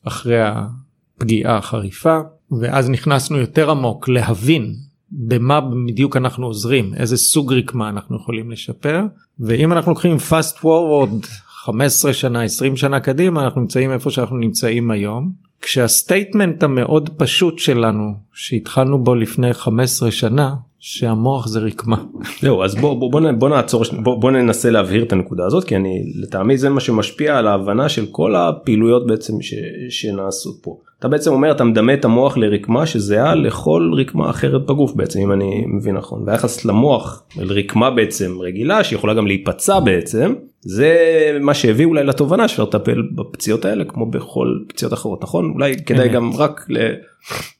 אחרי 0.03 0.39
הפגיעה 0.41 1.57
החריפה 1.57 2.19
ואז 2.61 2.89
נכנסנו 2.89 3.37
יותר 3.37 3.71
עמוק 3.71 4.07
להבין 4.09 4.75
במה 5.11 5.61
בדיוק 5.87 6.17
אנחנו 6.17 6.45
עוזרים 6.45 6.93
איזה 6.93 7.17
סוג 7.17 7.53
רקמה 7.53 7.89
אנחנו 7.89 8.15
יכולים 8.15 8.51
לשפר 8.51 9.01
ואם 9.39 9.71
אנחנו 9.71 9.91
לוקחים 9.91 10.17
fast 10.29 10.57
forward 10.61 11.27
15 11.65 12.13
שנה 12.13 12.43
20 12.43 12.77
שנה 12.77 12.99
קדימה 12.99 13.43
אנחנו 13.43 13.61
נמצאים 13.61 13.91
איפה 13.91 14.11
שאנחנו 14.11 14.37
נמצאים 14.37 14.91
היום. 14.91 15.31
כשה 15.61 15.98
statement 15.98 16.63
המאוד 16.63 17.09
פשוט 17.17 17.59
שלנו 17.59 18.13
שהתחלנו 18.33 19.03
בו 19.03 19.15
לפני 19.15 19.53
15 19.53 20.11
שנה 20.11 20.55
שהמוח 20.87 21.47
זה 21.47 21.59
רקמה. 21.59 21.97
זהו 22.41 22.63
אז 22.63 22.75
בוא 22.75 22.99
בוא 22.99 23.11
בוא 23.11 23.31
בוא 23.31 23.49
נעצור 23.49 23.83
בוא 24.03 24.21
בוא 24.21 24.31
ננסה 24.31 24.69
להבהיר 24.69 25.03
את 25.03 25.13
הנקודה 25.13 25.45
הזאת 25.45 25.63
כי 25.63 25.75
אני 25.75 26.03
לטעמי 26.15 26.57
זה 26.57 26.69
מה 26.69 26.79
שמשפיע 26.79 27.37
על 27.37 27.47
ההבנה 27.47 27.89
של 27.89 28.05
כל 28.11 28.35
הפעילויות 28.35 29.07
בעצם 29.07 29.41
ש, 29.41 29.53
שנעשו 29.89 30.61
פה. 30.61 30.77
אתה 30.99 31.07
בעצם 31.07 31.31
אומר 31.31 31.51
אתה 31.51 31.63
מדמה 31.63 31.93
את 31.93 32.05
המוח 32.05 32.37
לרקמה 32.37 32.85
שזהה 32.85 33.35
לכל 33.35 33.91
רקמה 33.97 34.29
אחרת 34.29 34.65
בגוף 34.65 34.93
בעצם 34.93 35.19
אם 35.19 35.31
אני 35.31 35.63
מבין 35.67 35.95
נכון 35.95 36.23
והיחס 36.25 36.65
למוח 36.65 37.23
לרקמה 37.37 37.91
בעצם 37.91 38.37
רגילה 38.41 38.83
שיכולה 38.83 39.13
גם 39.13 39.27
להיפצע 39.27 39.79
בעצם 39.79 40.33
זה 40.61 40.97
מה 41.41 41.53
שהביא 41.53 41.85
אולי 41.85 42.03
לתובנה 42.03 42.47
של 42.47 42.63
לטפל 42.63 43.01
בפציעות 43.15 43.65
האלה 43.65 43.83
כמו 43.85 44.05
בכל 44.05 44.47
פציעות 44.67 44.93
אחרות 44.93 45.23
נכון 45.23 45.51
אולי 45.53 45.75
כדאי 45.85 46.09
גם 46.09 46.31
רק 46.37 46.67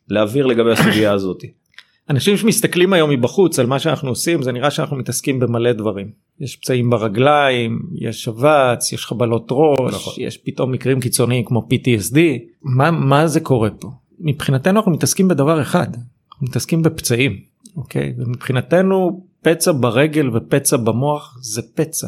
להעביר 0.10 0.46
לגבי 0.46 0.72
הסוגיה 0.72 1.13
הזאתי. 1.13 1.64
אנשים 2.09 2.38
שמסתכלים 2.38 2.93
היום 2.93 3.09
מבחוץ 3.09 3.59
על 3.59 3.65
מה 3.65 3.79
שאנחנו 3.79 4.09
עושים 4.09 4.43
זה 4.43 4.51
נראה 4.51 4.71
שאנחנו 4.71 4.97
מתעסקים 4.97 5.39
במלא 5.39 5.71
דברים 5.71 6.12
יש 6.39 6.55
פצעים 6.55 6.89
ברגליים 6.89 7.79
יש 7.95 8.24
שבץ 8.24 8.91
יש 8.93 9.05
חבלות 9.05 9.47
ראש 9.51 9.93
נכון. 9.93 10.13
יש 10.17 10.38
פתאום 10.38 10.71
מקרים 10.71 11.00
קיצוניים 11.00 11.45
כמו 11.45 11.67
PTSD 11.71 12.17
מה 12.62 12.91
מה 12.91 13.27
זה 13.27 13.39
קורה 13.39 13.69
פה 13.69 13.91
מבחינתנו 14.19 14.79
אנחנו 14.79 14.91
מתעסקים 14.91 15.27
בדבר 15.27 15.62
אחד 15.62 15.88
אנחנו 16.31 16.47
מתעסקים 16.47 16.83
בפצעים 16.83 17.39
אוקיי 17.77 18.13
ומבחינתנו 18.17 19.25
פצע 19.41 19.71
ברגל 19.71 20.29
ופצע 20.33 20.77
במוח 20.77 21.38
זה 21.41 21.62
פצע. 21.75 22.07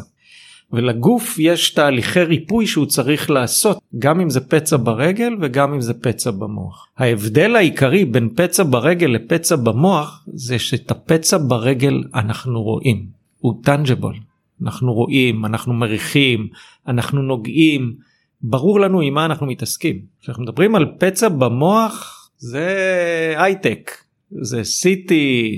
ולגוף 0.72 1.38
יש 1.38 1.70
תהליכי 1.70 2.22
ריפוי 2.22 2.66
שהוא 2.66 2.86
צריך 2.86 3.30
לעשות 3.30 3.78
גם 3.98 4.20
אם 4.20 4.30
זה 4.30 4.40
פצע 4.40 4.76
ברגל 4.76 5.36
וגם 5.40 5.74
אם 5.74 5.80
זה 5.80 5.94
פצע 5.94 6.30
במוח. 6.30 6.86
ההבדל 6.98 7.56
העיקרי 7.56 8.04
בין 8.04 8.28
פצע 8.36 8.62
ברגל 8.62 9.06
לפצע 9.06 9.56
במוח 9.56 10.24
זה 10.26 10.58
שאת 10.58 10.90
הפצע 10.90 11.38
ברגל 11.48 12.02
אנחנו 12.14 12.62
רואים 12.62 13.06
הוא 13.38 13.54
טנג'בול 13.62 14.14
אנחנו 14.62 14.92
רואים 14.92 15.44
אנחנו 15.44 15.74
מריחים 15.74 16.48
אנחנו 16.88 17.22
נוגעים 17.22 17.94
ברור 18.42 18.80
לנו 18.80 19.00
עם 19.00 19.14
מה 19.14 19.24
אנחנו 19.24 19.46
מתעסקים. 19.46 19.98
כשאנחנו 20.20 20.42
מדברים 20.42 20.74
על 20.74 20.86
פצע 20.98 21.28
במוח 21.28 22.28
זה 22.38 22.66
הייטק 23.36 23.90
זה 24.30 24.60
CT, 24.60 25.12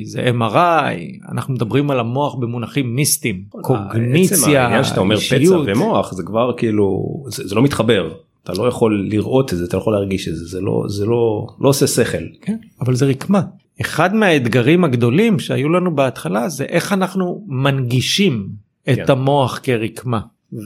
זה 0.05 0.31
MRI, 0.39 1.29
אנחנו 1.33 1.55
מדברים 1.55 1.91
על 1.91 2.00
המוח 2.00 2.35
במונחים 2.35 2.95
מיסטיים, 2.95 3.45
קוגניציה, 3.50 4.62
העניין 4.62 4.85
שאתה 4.85 5.00
אומר 5.00 5.17
פצע 5.21 5.59
ומוח 5.67 6.12
זה 6.12 6.23
כבר 6.23 6.53
כאילו, 6.57 7.05
זה, 7.29 7.49
זה 7.49 7.55
לא 7.55 7.62
מתחבר, 7.62 8.12
אתה 8.45 8.53
לא 8.53 8.69
יכול 8.69 9.07
לראות 9.11 9.53
את 9.53 9.59
זה, 9.59 9.65
אתה 9.65 9.77
לא 9.77 9.81
יכול 9.81 9.93
להרגיש 9.93 10.29
את 10.29 10.37
זה, 10.37 10.45
זה 10.45 10.61
לא, 10.61 10.85
זה 10.89 11.07
לא, 11.07 11.47
לא 11.61 11.69
עושה 11.69 11.87
שכל. 11.87 12.25
כן, 12.41 12.57
אבל 12.81 12.95
זה 12.95 13.07
רקמה. 13.07 13.41
אחד 13.81 14.15
מהאתגרים 14.15 14.85
הגדולים 14.85 15.39
שהיו 15.39 15.69
לנו 15.69 15.97
בהתחלה 15.97 16.49
זה 16.49 16.65
איך 16.65 16.93
אנחנו 16.93 17.45
מנגישים 17.47 18.49
את 18.91 18.97
כן. 18.97 19.12
המוח 19.12 19.61
כרקמה. 19.62 20.21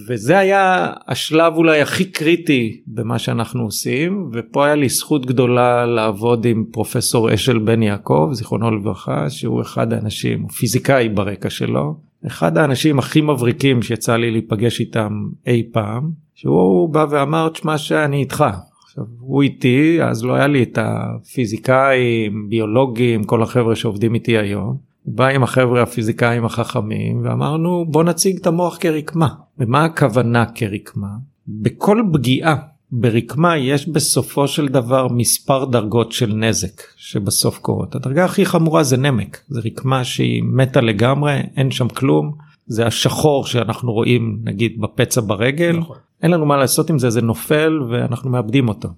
וזה 0.08 0.38
היה 0.38 0.92
השלב 1.08 1.54
אולי 1.56 1.80
הכי 1.80 2.04
קריטי 2.04 2.80
במה 2.86 3.18
שאנחנו 3.18 3.62
עושים 3.62 4.30
ופה 4.32 4.66
היה 4.66 4.74
לי 4.74 4.88
זכות 4.88 5.26
גדולה 5.26 5.86
לעבוד 5.86 6.44
עם 6.44 6.64
פרופסור 6.72 7.34
אשל 7.34 7.58
בן 7.58 7.82
יעקב 7.82 8.30
זיכרונו 8.32 8.70
לברכה 8.70 9.30
שהוא 9.30 9.62
אחד 9.62 9.92
האנשים 9.92 10.42
הוא 10.42 10.50
פיזיקאי 10.50 11.08
ברקע 11.08 11.50
שלו 11.50 11.94
אחד 12.26 12.58
האנשים 12.58 12.98
הכי 12.98 13.20
מבריקים 13.20 13.82
שיצא 13.82 14.16
לי 14.16 14.30
להיפגש 14.30 14.80
איתם 14.80 15.28
אי 15.46 15.62
פעם, 15.72 16.10
שהוא 16.34 16.88
בא 16.88 17.06
ואמר, 17.10 17.48
תשמע 17.48 17.78
שאני 17.78 18.20
איתך. 18.20 18.44
עכשיו, 18.84 19.04
הוא 19.20 19.42
איתי, 19.42 19.98
אז 20.02 20.24
לא 20.24 20.34
היה 20.34 20.46
לי 20.46 20.62
את 20.62 20.78
הפיזיקאים, 20.80 22.48
ביולוגים, 22.48 23.24
כל 23.24 23.42
החבר'ה 23.42 23.76
שעובדים 23.76 24.14
איתי 24.14 24.38
היום. 24.38 24.76
בא 25.06 25.26
עם 25.26 25.42
החבר'ה 25.42 25.82
הפיזיקאים 25.82 26.44
החכמים 26.44 27.20
ואמרנו 27.24 27.84
בוא 27.88 28.04
נציג 28.04 28.36
את 28.36 28.46
המוח 28.46 28.76
כרקמה. 28.80 29.28
ומה 29.58 29.84
הכוונה 29.84 30.46
כרקמה? 30.46 31.08
בכל 31.48 32.02
פגיעה 32.12 32.56
ברקמה 32.92 33.56
יש 33.58 33.88
בסופו 33.88 34.48
של 34.48 34.68
דבר 34.68 35.08
מספר 35.08 35.64
דרגות 35.64 36.12
של 36.12 36.34
נזק 36.34 36.82
שבסוף 36.96 37.58
קורות. 37.58 37.94
הדרגה 37.94 38.24
הכי 38.24 38.46
חמורה 38.46 38.82
זה 38.82 38.96
נמק, 38.96 39.40
זה 39.48 39.60
רקמה 39.64 40.04
שהיא 40.04 40.42
מתה 40.42 40.80
לגמרי, 40.80 41.40
אין 41.56 41.70
שם 41.70 41.88
כלום, 41.88 42.32
זה 42.66 42.86
השחור 42.86 43.46
שאנחנו 43.46 43.92
רואים 43.92 44.38
נגיד 44.44 44.80
בפצע 44.80 45.20
ברגל, 45.20 45.76
נכון. 45.76 45.96
אין 46.22 46.30
לנו 46.30 46.46
מה 46.46 46.56
לעשות 46.56 46.90
עם 46.90 46.98
זה, 46.98 47.10
זה 47.10 47.22
נופל 47.22 47.80
ואנחנו 47.90 48.30
מאבדים 48.30 48.68
אותו. 48.68 48.88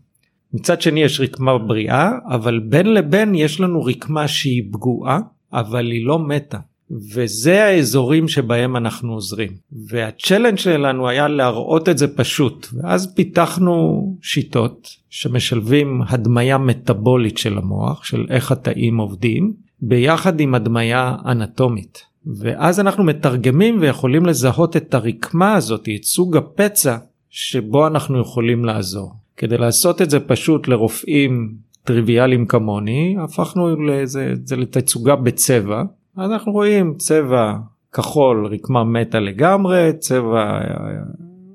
מצד 0.53 0.81
שני 0.81 1.03
יש 1.03 1.21
רקמה 1.21 1.59
בריאה, 1.59 2.11
אבל 2.29 2.59
בין 2.59 2.95
לבין 2.95 3.35
יש 3.35 3.61
לנו 3.61 3.85
רקמה 3.85 4.29
שהיא 4.29 4.63
פגועה, 4.73 5.19
אבל 5.53 5.91
היא 5.91 6.07
לא 6.07 6.19
מתה. 6.19 6.59
וזה 6.91 7.65
האזורים 7.65 8.29
שבהם 8.29 8.77
אנחנו 8.77 9.13
עוזרים. 9.13 9.51
והצ'לנג' 9.89 10.57
שלנו 10.59 11.09
היה 11.09 11.29
להראות 11.29 11.89
את 11.89 11.99
זה 11.99 12.17
פשוט. 12.17 12.67
ואז 12.73 13.15
פיתחנו 13.15 14.17
שיטות 14.23 14.89
שמשלבים 15.11 16.03
הדמיה 16.09 16.59
מטאבולית 16.59 17.39
של 17.39 17.59
המוח, 17.59 18.05
של 18.05 18.27
איך 18.31 18.53
התאים 18.53 18.97
עובדים, 18.97 19.53
ביחד 19.81 20.41
עם 20.41 20.55
הדמיה 20.55 21.17
אנטומית. 21.27 22.03
ואז 22.27 22.81
אנחנו 22.81 23.05
מתרגמים 23.05 23.79
ויכולים 23.81 24.27
לזהות 24.27 24.77
את 24.77 24.95
הרקמה 24.95 25.55
הזאת, 25.55 25.89
את 25.97 26.05
סוג 26.05 26.37
הפצע 26.37 26.97
שבו 27.31 27.87
אנחנו 27.87 28.21
יכולים 28.21 28.65
לעזור. 28.65 29.13
כדי 29.37 29.59
לעשות 29.59 30.03
את 30.03 30.11
זה 30.11 30.21
פשוט 30.21 30.69
לרופאים 30.69 31.55
טריוויאליים 31.87 32.47
כמוני, 32.47 33.17
הפכנו 33.21 33.83
לזה, 33.83 34.35
זה 34.45 34.57
לתצוגה 34.57 35.17
בצבע, 35.17 35.83
אנחנו 36.19 36.53
רואים 36.53 36.95
צבע 36.99 37.55
כחול 37.93 38.47
רקמה 38.47 38.85
מתה 38.85 39.21
לגמרי, 39.21 39.91
צבע 39.99 40.61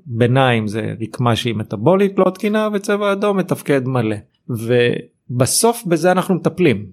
ביניים 0.06 0.68
זה 0.68 0.94
רקמה 1.02 1.36
שהיא 1.36 1.56
מטבולית 1.56 2.20
לא 2.20 2.30
תקינה 2.30 2.70
וצבע 2.74 3.12
אדום 3.12 3.38
מתפקד 3.38 3.88
מלא. 3.88 4.16
ובסוף 4.50 5.84
בזה 5.86 6.12
אנחנו 6.12 6.36
מטפלים. 6.36 6.86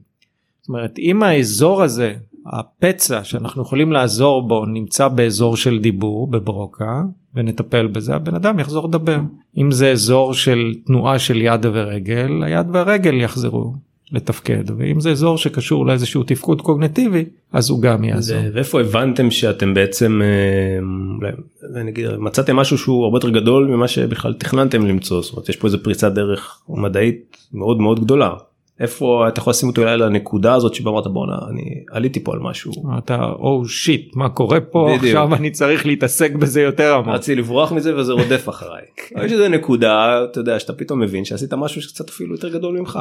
זאת 0.61 0.69
אומרת 0.69 0.99
אם 0.99 1.23
האזור 1.23 1.83
הזה 1.83 2.15
הפצע 2.53 3.25
שאנחנו 3.25 3.63
יכולים 3.63 3.93
לעזור 3.93 4.49
בו 4.49 4.67
נמצא 4.67 5.09
באזור 5.09 5.57
של 5.57 5.79
דיבור 5.79 6.27
בברוקה 6.27 7.03
ונטפל 7.35 7.87
בזה 7.87 8.15
הבן 8.15 8.35
אדם 8.35 8.59
יחזור 8.59 8.89
לדבר 8.89 9.19
אם 9.59 9.73
זה 9.73 9.91
אזור 9.91 10.35
של 10.35 10.75
תנועה 10.87 11.19
של 11.19 11.37
יד 11.37 11.67
ורגל 11.73 12.43
היד 12.43 12.67
והרגל 12.73 13.15
יחזרו 13.15 13.75
לתפקד 14.13 14.65
ואם 14.77 15.01
זה 15.01 15.11
אזור 15.11 15.39
שקשור 15.39 15.87
לאיזשהו 15.87 16.23
תפקוד 16.23 16.61
קוגנטיבי 16.61 17.25
אז 17.53 17.71
הוא 17.71 17.83
גם 17.83 18.05
יעזור. 18.05 18.39
ואיפה 18.55 18.81
הבנתם 18.81 19.31
שאתם 19.31 19.75
בעצם 19.75 20.21
אה, 20.23 21.83
נגיד 21.85 22.07
מצאתם 22.19 22.57
משהו 22.57 22.79
שהוא 22.79 23.05
הרבה 23.05 23.17
יותר 23.17 23.31
גדול 23.31 23.67
ממה 23.67 23.89
שבכלל 23.89 24.35
תכננתם 24.35 24.87
למצוא 24.87 25.23
זאת 25.23 25.33
אומרת 25.33 25.49
יש 25.49 25.57
פה 25.57 25.67
איזה 25.67 25.79
פריצת 25.79 26.13
דרך 26.13 26.63
מדעית 26.69 27.37
מאוד 27.53 27.81
מאוד 27.81 28.01
גדולה. 28.01 28.31
איפה 28.81 29.29
אתה 29.29 29.41
יכול 29.41 29.51
לשים 29.51 29.69
אותו 29.69 29.83
אולי 29.83 29.97
לנקודה 29.97 30.55
הזאת 30.55 30.75
שבה 30.75 30.91
אמרת 30.91 31.07
בואנה 31.07 31.37
אני 31.51 31.85
עליתי 31.91 32.21
פה 32.21 32.33
על 32.33 32.39
משהו. 32.39 32.73
אתה 32.99 33.25
או 33.25 33.63
oh, 33.65 33.69
שיט 33.69 34.17
מה 34.17 34.29
קורה 34.29 34.61
פה 34.61 34.87
בדיוק. 34.89 35.05
עכשיו 35.05 35.35
אני 35.35 35.51
צריך 35.51 35.87
להתעסק 35.87 36.33
בזה 36.33 36.63
יותר 36.63 36.95
עמוק. 36.95 37.15
רציתי 37.15 37.41
לברוח 37.41 37.73
מזה 37.73 37.97
וזה 37.97 38.13
רודף 38.13 38.49
אחריי. 38.49 38.83
יש 39.25 39.33
איזה 39.33 39.49
נקודה 39.49 40.25
אתה 40.25 40.41
יודע 40.41 40.59
שאתה 40.59 40.73
פתאום 40.73 41.01
מבין 41.01 41.25
שעשית 41.25 41.55
משהו 41.55 41.83
שקצת 41.83 42.09
אפילו 42.09 42.35
יותר 42.35 42.49
גדול 42.49 42.79
ממך. 42.79 42.99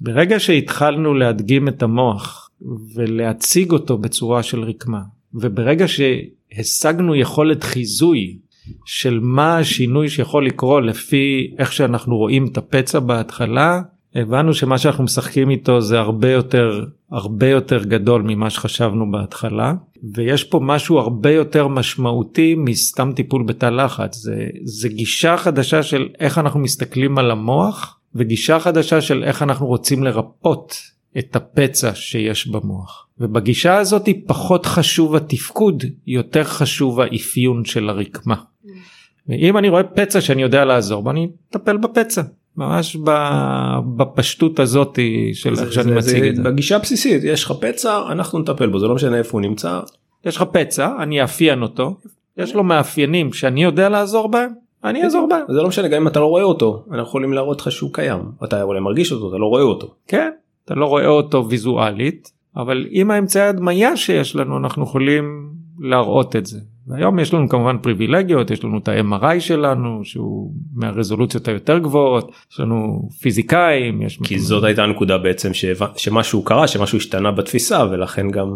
ברגע 0.00 0.40
שהתחלנו 0.40 1.14
להדגים 1.14 1.68
את 1.68 1.82
המוח 1.82 2.50
ולהציג 2.94 3.72
אותו 3.72 3.98
בצורה 3.98 4.42
של 4.42 4.62
רקמה 4.62 5.00
וברגע 5.34 5.84
שהשגנו 5.88 7.14
יכולת 7.14 7.64
חיזוי 7.64 8.38
של 8.84 9.20
מה 9.22 9.58
השינוי 9.58 10.08
שיכול 10.08 10.46
לקרות 10.46 10.84
לפי 10.84 11.54
איך 11.58 11.72
שאנחנו 11.72 12.16
רואים 12.16 12.46
את 12.46 12.58
הפצע 12.58 12.98
בהתחלה 12.98 13.80
הבנו 14.14 14.54
שמה 14.54 14.78
שאנחנו 14.78 15.04
משחקים 15.04 15.50
איתו 15.50 15.80
זה 15.80 15.98
הרבה 15.98 16.30
יותר 16.30 16.84
הרבה 17.10 17.48
יותר 17.48 17.84
גדול 17.84 18.22
ממה 18.22 18.50
שחשבנו 18.50 19.10
בהתחלה 19.10 19.74
ויש 20.14 20.44
פה 20.44 20.60
משהו 20.62 20.98
הרבה 20.98 21.30
יותר 21.30 21.68
משמעותי 21.68 22.54
מסתם 22.54 23.12
טיפול 23.16 23.42
בתא 23.42 23.66
לחץ. 23.66 24.16
זה, 24.16 24.46
זה 24.64 24.88
גישה 24.88 25.36
חדשה 25.36 25.82
של 25.82 26.08
איך 26.20 26.38
אנחנו 26.38 26.60
מסתכלים 26.60 27.18
על 27.18 27.30
המוח 27.30 27.98
וגישה 28.14 28.60
חדשה 28.60 29.00
של 29.00 29.24
איך 29.24 29.42
אנחנו 29.42 29.66
רוצים 29.66 30.04
לרפות 30.04 30.76
את 31.18 31.36
הפצע 31.36 31.94
שיש 31.94 32.48
במוח. 32.48 33.06
ובגישה 33.20 33.76
הזאת 33.76 34.08
פחות 34.26 34.66
חשוב 34.66 35.16
התפקוד 35.16 35.84
יותר 36.06 36.44
חשוב 36.44 37.00
האפיון 37.00 37.64
של 37.64 37.88
הרקמה. 37.88 38.36
ואם 39.28 39.58
אני 39.58 39.68
רואה 39.68 39.82
פצע 39.82 40.20
שאני 40.20 40.42
יודע 40.42 40.64
לעזור 40.64 41.02
בו 41.02 41.10
אני 41.10 41.28
אטפל 41.50 41.76
בפצע 41.76 42.22
ממש 42.58 42.96
בפשטות 43.96 44.60
הזאת 44.60 44.98
של 45.32 45.54
איך 45.58 45.72
שאני 45.72 45.92
מציג 45.92 46.24
את 46.24 46.36
זה. 46.36 46.42
בגישה 46.42 46.76
הבסיסית 46.76 47.24
יש 47.24 47.44
לך 47.44 47.52
פצע 47.60 48.02
אנחנו 48.12 48.38
נטפל 48.38 48.66
בו 48.66 48.78
זה 48.78 48.86
לא 48.86 48.94
משנה 48.94 49.18
איפה 49.18 49.32
הוא 49.32 49.40
נמצא. 49.40 49.80
יש 50.24 50.36
לך 50.36 50.44
פצע 50.52 50.90
אני 50.98 51.22
אאפיין 51.22 51.62
אותו 51.62 51.96
יש 52.36 52.54
לו 52.54 52.64
מאפיינים 52.64 53.32
שאני 53.32 53.62
יודע 53.62 53.88
לעזור 53.88 54.28
בהם 54.28 54.50
אני 54.84 55.04
אעזור 55.04 55.28
בהם. 55.30 55.44
זה 55.48 55.62
לא 55.62 55.68
משנה 55.68 55.88
גם 55.88 56.02
אם 56.02 56.08
אתה 56.08 56.20
לא 56.20 56.26
רואה 56.26 56.42
אותו 56.42 56.84
אנחנו 56.90 57.02
יכולים 57.02 57.32
להראות 57.32 57.60
לך 57.60 57.72
שהוא 57.72 57.90
קיים 57.92 58.20
אתה 58.44 58.62
אולי 58.62 58.80
מרגיש 58.80 59.12
אותו 59.12 59.28
אתה 59.28 59.36
לא 59.36 59.46
רואה 59.46 59.62
אותו. 59.62 59.94
כן 60.06 60.30
אתה 60.64 60.74
לא 60.74 60.86
רואה 60.86 61.06
אותו 61.06 61.48
ויזואלית 61.48 62.32
אבל 62.56 62.86
עם 62.90 63.10
האמצעי 63.10 63.42
הדמיה 63.42 63.96
שיש 63.96 64.36
לנו 64.36 64.58
אנחנו 64.58 64.82
יכולים 64.82 65.50
להראות 65.80 66.36
את 66.36 66.46
זה. 66.46 66.58
והיום 66.88 67.18
יש 67.18 67.34
לנו 67.34 67.48
כמובן 67.48 67.76
פריבילגיות, 67.82 68.50
יש 68.50 68.64
לנו 68.64 68.78
את 68.78 68.88
ה-MRI 68.88 69.40
שלנו 69.40 70.00
שהוא 70.04 70.52
מהרזולוציות 70.74 71.48
היותר 71.48 71.78
גבוהות, 71.78 72.32
יש 72.52 72.60
לנו 72.60 73.08
פיזיקאים, 73.20 74.02
יש... 74.02 74.18
כי 74.24 74.38
זאת 74.38 74.64
הייתה 74.64 74.82
הנקודה 74.82 75.18
בעצם 75.18 75.50
שמשהו 75.96 76.42
קרה, 76.42 76.68
שמשהו 76.68 76.98
השתנה 76.98 77.30
בתפיסה 77.30 77.84
ולכן 77.90 78.30
גם 78.30 78.52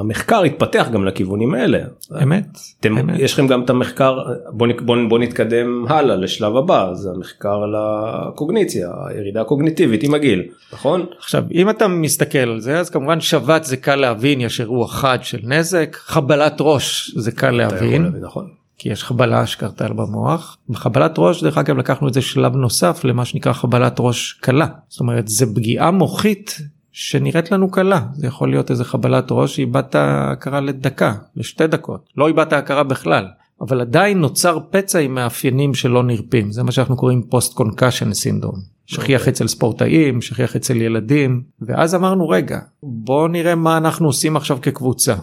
המחקר 0.00 0.42
התפתח 0.42 0.88
גם 0.92 1.04
לכיוונים 1.04 1.54
האלה. 1.54 1.78
אמת. 2.22 2.46
אתם, 2.80 2.98
אמת. 2.98 3.18
יש 3.18 3.32
לכם 3.32 3.46
גם 3.46 3.62
את 3.62 3.70
המחקר, 3.70 4.18
בוא, 4.48 4.66
בוא, 4.80 4.96
בוא 5.08 5.18
נתקדם 5.18 5.84
הלאה 5.88 6.16
לשלב 6.16 6.56
הבא, 6.56 6.94
זה 6.94 7.10
המחקר 7.16 7.62
על 7.62 7.74
הקוגניציה, 7.78 8.88
הירידה 9.08 9.40
הקוגניטיבית 9.40 10.02
עם 10.02 10.14
הגיל, 10.14 10.42
נכון? 10.72 11.06
עכשיו 11.18 11.44
אם 11.54 11.70
אתה 11.70 11.88
מסתכל 11.88 12.38
על 12.38 12.60
זה 12.60 12.78
אז 12.78 12.90
כמובן 12.90 13.20
שבץ 13.20 13.66
זה 13.66 13.76
קל 13.76 13.96
להבין, 13.96 14.40
יש 14.40 14.60
אירוע 14.60 14.88
חד 14.88 15.18
של 15.22 15.38
נזק, 15.42 15.96
חבלת 16.00 16.56
ראש 16.60 17.14
זה 17.16 17.31
קל 17.32 17.50
להבין, 17.50 18.06
נכון. 18.22 18.48
כי 18.78 18.88
יש 18.88 19.04
חבלה 19.04 19.46
שקרתה 19.46 19.88
במוח. 19.88 20.56
בחבלת 20.68 21.14
ראש 21.18 21.42
דרך 21.42 21.58
אגב 21.58 21.76
לקחנו 21.76 22.08
את 22.08 22.14
זה 22.14 22.22
שלב 22.22 22.56
נוסף 22.56 23.04
למה 23.04 23.24
שנקרא 23.24 23.52
חבלת 23.52 23.96
ראש 23.98 24.32
קלה. 24.32 24.66
זאת 24.88 25.00
אומרת 25.00 25.28
זה 25.28 25.54
פגיעה 25.54 25.90
מוחית 25.90 26.58
שנראית 26.92 27.52
לנו 27.52 27.70
קלה 27.70 28.00
זה 28.14 28.26
יכול 28.26 28.50
להיות 28.50 28.70
איזה 28.70 28.84
חבלת 28.84 29.26
ראש 29.30 29.56
שאיבדת 29.56 29.96
הכרה 29.98 30.60
לדקה 30.60 31.14
לשתי 31.36 31.66
דקות 31.66 32.08
לא 32.16 32.28
איבדת 32.28 32.52
הכרה 32.52 32.82
בכלל 32.82 33.26
אבל 33.60 33.80
עדיין 33.80 34.18
נוצר 34.18 34.58
פצע 34.70 34.98
עם 34.98 35.14
מאפיינים 35.14 35.74
שלא 35.74 36.02
נרפים 36.02 36.52
זה 36.52 36.62
מה 36.62 36.72
שאנחנו 36.72 36.96
קוראים 36.96 37.22
post 37.22 37.54
concussion 37.54 38.12
syndrome 38.12 38.56
שכיח 38.86 39.20
אוקיי. 39.20 39.32
אצל 39.32 39.46
ספורטאים 39.46 40.20
שכיח 40.20 40.56
אצל 40.56 40.76
ילדים 40.76 41.42
ואז 41.60 41.94
אמרנו 41.94 42.28
רגע 42.28 42.58
בוא 42.82 43.28
נראה 43.28 43.54
מה 43.54 43.76
אנחנו 43.76 44.06
עושים 44.06 44.36
עכשיו 44.36 44.58
כקבוצה 44.62 45.14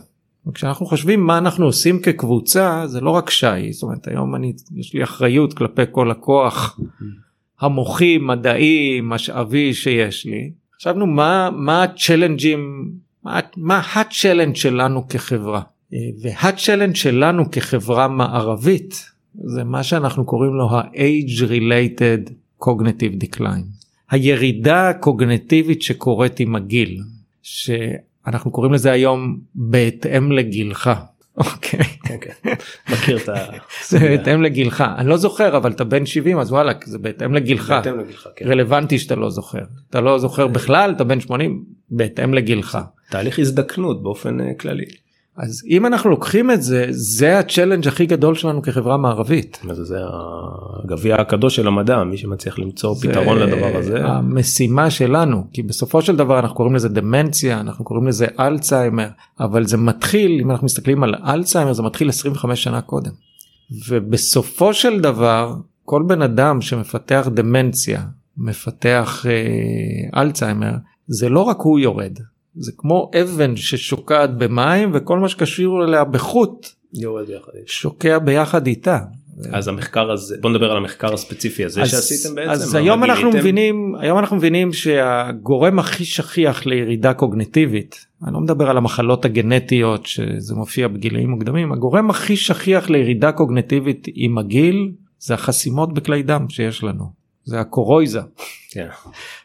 וכשאנחנו 0.47 0.85
חושבים 0.85 1.25
מה 1.25 1.37
אנחנו 1.37 1.65
עושים 1.65 1.99
כקבוצה 1.99 2.87
זה 2.87 3.01
לא 3.01 3.09
רק 3.09 3.29
שי 3.29 3.73
זאת 3.73 3.83
אומרת 3.83 4.07
היום 4.07 4.35
אני 4.35 4.53
יש 4.75 4.93
לי 4.93 5.03
אחריות 5.03 5.53
כלפי 5.53 5.81
כל 5.91 6.11
הכוח 6.11 6.79
המוחי 7.59 8.17
מדעי 8.17 8.99
משאבי 9.03 9.73
שיש 9.73 10.25
לי 10.25 10.51
חשבנו 10.77 11.07
מה 11.07 11.49
מה 11.53 11.83
הצ'לנג'ים 11.83 12.91
מה, 13.23 13.39
מה 13.57 13.81
הצ'לנג' 13.95 14.55
שלנו 14.55 15.07
כחברה 15.07 15.61
והצ'לנג' 16.21 16.95
שלנו 16.95 17.51
כחברה 17.51 18.07
מערבית 18.07 19.05
זה 19.43 19.63
מה 19.63 19.83
שאנחנו 19.83 20.25
קוראים 20.25 20.53
לו 20.53 20.69
ה-age 20.71 21.41
related 21.49 22.31
cognitive 22.63 23.23
decline 23.23 23.79
הירידה 24.11 24.89
הקוגנטיבית 24.89 25.81
שקורית 25.81 26.39
עם 26.39 26.55
הגיל. 26.55 27.01
ש... 27.41 27.69
אנחנו 28.29 28.51
קוראים 28.51 28.73
לזה 28.73 28.91
היום 28.91 29.39
בהתאם 29.55 30.31
לגילך. 30.31 30.89
אוקיי. 31.37 31.79
אוקיי. 32.09 32.31
מכיר 32.89 33.17
את 33.17 33.29
ה... 33.29 33.35
זה 33.87 33.99
בהתאם 33.99 34.41
לגילך. 34.41 34.83
אני 34.97 35.09
לא 35.09 35.17
זוכר 35.17 35.57
אבל 35.57 35.71
אתה 35.71 35.83
בן 35.83 36.05
70 36.05 36.39
אז 36.39 36.51
וואלה 36.51 36.71
זה 36.83 36.97
בהתאם 36.97 37.33
לגילך. 37.33 37.69
בהתאם 37.69 37.99
לגילך. 37.99 38.27
כן. 38.35 38.47
רלוונטי 38.47 38.99
שאתה 38.99 39.15
לא 39.15 39.29
זוכר. 39.29 39.61
אתה 39.89 40.01
לא 40.01 40.19
זוכר 40.19 40.47
בכלל 40.47 40.91
אתה 40.91 41.03
בן 41.03 41.19
80 41.19 41.63
בהתאם 41.89 42.33
לגילך. 42.33 42.77
תהליך 43.09 43.39
הזדקנות 43.39 44.03
באופן 44.03 44.41
אה, 44.41 44.53
כללי. 44.53 44.85
אז 45.39 45.63
אם 45.69 45.85
אנחנו 45.85 46.09
לוקחים 46.09 46.51
את 46.51 46.61
זה 46.63 46.85
זה 46.89 47.39
הצ'לנג' 47.39 47.87
הכי 47.87 48.05
גדול 48.05 48.35
שלנו 48.35 48.61
כחברה 48.61 48.97
מערבית. 48.97 49.61
אז 49.69 49.77
זה 49.77 49.97
הגביע 50.83 51.15
הקדוש 51.15 51.55
של 51.55 51.67
המדע 51.67 52.03
מי 52.03 52.17
שמצליח 52.17 52.59
למצוא 52.59 52.95
פתרון 52.95 53.37
לדבר 53.37 53.77
הזה. 53.77 54.05
המשימה 54.05 54.89
שלנו 54.89 55.43
כי 55.53 55.63
בסופו 55.63 56.01
של 56.01 56.15
דבר 56.15 56.39
אנחנו 56.39 56.55
קוראים 56.55 56.75
לזה 56.75 56.89
דמנציה 56.89 57.59
אנחנו 57.59 57.85
קוראים 57.85 58.07
לזה 58.07 58.27
אלצהיימר 58.39 59.07
אבל 59.39 59.65
זה 59.65 59.77
מתחיל 59.77 60.39
אם 60.41 60.51
אנחנו 60.51 60.65
מסתכלים 60.65 61.03
על 61.03 61.15
אלצהיימר 61.25 61.73
זה 61.73 61.83
מתחיל 61.83 62.09
25 62.09 62.63
שנה 62.63 62.81
קודם. 62.81 63.11
ובסופו 63.89 64.73
של 64.73 64.99
דבר 64.99 65.55
כל 65.85 66.03
בן 66.07 66.21
אדם 66.21 66.61
שמפתח 66.61 67.27
דמנציה 67.33 68.03
מפתח 68.37 69.25
אה, 69.29 70.21
אלצהיימר 70.21 70.73
זה 71.07 71.29
לא 71.29 71.39
רק 71.39 71.57
הוא 71.59 71.79
יורד 71.79 72.17
זה 72.55 72.71
כמו 72.77 73.11
אבן 73.21 73.55
ששוקעת 73.55 74.37
במים 74.37 74.91
וכל 74.93 75.19
מה 75.19 75.29
שקשור 75.29 75.83
אליה 75.83 76.03
בחוט 76.03 76.67
יורד 76.93 77.27
ביחד. 77.27 77.51
שוקע 77.65 78.19
ביחד 78.19 78.67
איתה. 78.67 78.99
אז 79.51 79.67
המחקר 79.67 80.11
הזה 80.11 80.37
בוא 80.41 80.49
נדבר 80.49 80.71
על 80.71 80.77
המחקר 80.77 81.13
הספציפי 81.13 81.65
הזה 81.65 81.81
אז, 81.81 81.91
שעשיתם 81.91 82.35
בעצם. 82.35 82.51
אז 82.51 82.75
היום 82.75 83.03
אנחנו 83.03 83.29
מבינים 83.29 83.95
היום 83.99 84.19
אנחנו 84.19 84.35
מבינים 84.35 84.73
שהגורם 84.73 85.79
הכי 85.79 86.05
שכיח 86.05 86.65
לירידה 86.65 87.13
קוגניטיבית 87.13 88.05
אני 88.23 88.33
לא 88.33 88.39
מדבר 88.39 88.69
על 88.69 88.77
המחלות 88.77 89.25
הגנטיות 89.25 90.05
שזה 90.05 90.55
מופיע 90.55 90.87
בגילאים 90.87 91.29
מוקדמים 91.29 91.71
הגורם 91.71 92.09
הכי 92.09 92.37
שכיח 92.37 92.89
לירידה 92.89 93.31
קוגניטיבית 93.31 94.07
עם 94.13 94.37
הגיל 94.37 94.91
זה 95.19 95.33
החסימות 95.33 95.93
בכלי 95.93 96.23
דם 96.23 96.45
שיש 96.49 96.83
לנו. 96.83 97.18
זה 97.49 97.59
הקורויזה 97.59 98.19
כן. 98.71 98.87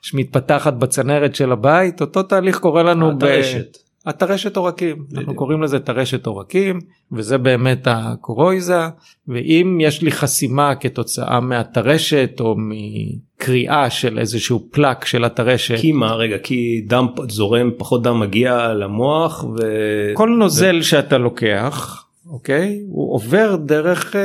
שמתפתחת 0.02 0.72
בצנרת 0.72 1.34
של 1.34 1.52
הבית 1.52 2.00
אותו 2.00 2.22
תהליך 2.22 2.58
קורה 2.58 2.82
לנו 2.82 3.10
הטרשת. 3.10 3.78
הטרשת 4.06 4.56
עורקים 4.56 5.04
אנחנו 5.16 5.34
קוראים 5.34 5.62
לזה 5.62 5.80
טרשת 5.80 6.26
עורקים 6.26 6.80
וזה 7.12 7.38
באמת 7.38 7.86
הקורויזה 7.90 8.80
ואם 9.28 9.78
יש 9.80 10.02
לי 10.02 10.12
חסימה 10.12 10.74
כתוצאה 10.74 11.40
מהטרשת 11.40 12.36
או 12.40 12.56
מקריאה 12.58 13.90
של 13.90 14.18
איזשהו 14.18 14.68
פלק 14.70 15.04
של 15.04 15.24
הטרשת. 15.24 15.76
כי 15.78 15.92
מה 15.92 16.14
רגע 16.14 16.38
כי 16.38 16.84
דם 16.86 17.06
זורם 17.28 17.70
פחות 17.78 18.02
דם 18.02 18.20
מגיע 18.20 18.72
למוח 18.74 19.44
ו... 19.44 19.56
כל 20.14 20.28
נוזל 20.28 20.82
שאתה 20.82 21.18
לוקח 21.18 22.06
אוקיי 22.26 22.80
הוא 22.88 23.14
עובר 23.14 23.56
דרך 23.56 24.16
אה, 24.16 24.20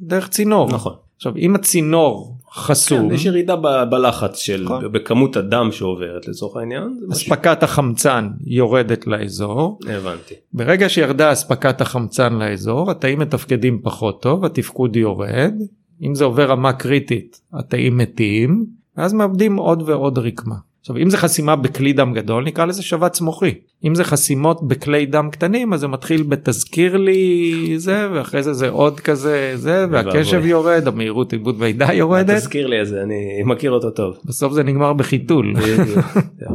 דרך 0.00 0.28
צינור 0.28 0.68
נכון. 0.72 0.94
עכשיו 1.16 1.36
אם 1.36 1.54
הצינור 1.54 2.35
חסום 2.56 3.08
כן, 3.08 3.14
יש 3.14 3.24
ירידה 3.24 3.56
ב- 3.56 3.84
בלחץ 3.90 4.38
של 4.38 4.62
נכון. 4.64 4.92
בכמות 4.92 5.36
הדם 5.36 5.68
שעוברת 5.72 6.28
לצורך 6.28 6.56
העניין. 6.56 6.82
זה 7.00 7.06
משהו- 7.08 7.12
אספקת 7.34 7.62
החמצן 7.62 8.28
יורדת 8.46 9.06
לאזור 9.06 9.78
הבנתי. 9.88 10.34
ברגע 10.52 10.88
שירדה 10.88 11.32
אספקת 11.32 11.80
החמצן 11.80 12.34
לאזור 12.38 12.90
התאים 12.90 13.18
מתפקדים 13.18 13.80
פחות 13.82 14.22
טוב 14.22 14.44
התפקוד 14.44 14.96
יורד 14.96 15.54
אם 16.02 16.14
זה 16.14 16.24
עובר 16.24 16.50
רמה 16.50 16.72
קריטית 16.72 17.40
התאים 17.52 17.96
מתים 17.96 18.66
ואז 18.96 19.12
מאבדים 19.12 19.56
עוד 19.56 19.82
ועוד 19.86 20.18
רקמה. 20.18 20.54
עכשיו 20.86 20.96
אם 20.96 21.10
זה 21.10 21.16
חסימה 21.16 21.56
בכלי 21.56 21.92
דם 21.92 22.12
גדול 22.12 22.44
נקרא 22.44 22.64
לזה 22.64 22.82
שבץ 22.82 23.20
מוחי 23.20 23.54
אם 23.84 23.94
זה 23.94 24.04
חסימות 24.04 24.68
בכלי 24.68 25.06
דם 25.06 25.28
קטנים 25.32 25.72
אז 25.72 25.80
זה 25.80 25.88
מתחיל 25.88 26.22
בתזכיר 26.22 26.96
לי 26.96 27.74
זה 27.76 28.08
ואחרי 28.12 28.42
זה 28.42 28.52
זה 28.52 28.68
עוד 28.68 29.00
כזה 29.00 29.52
זה 29.54 29.86
והקשב. 29.90 30.44
יורד 30.44 30.88
המהירות 30.88 31.32
עיבוד 31.32 31.60
מידע 31.60 31.92
יורדת 31.92 32.36
תזכיר 32.36 32.66
לי 32.66 32.80
את 32.80 32.86
זה 32.86 33.02
אני 33.02 33.42
מכיר 33.44 33.70
אותו 33.70 33.90
טוב. 33.90 34.16
בסוף 34.24 34.52
זה 34.52 34.62
נגמר 34.62 34.92
בחיתול. 34.92 35.54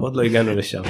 עוד 0.01 0.15
לא 0.15 0.21
הגענו 0.21 0.55
לשם. 0.55 0.81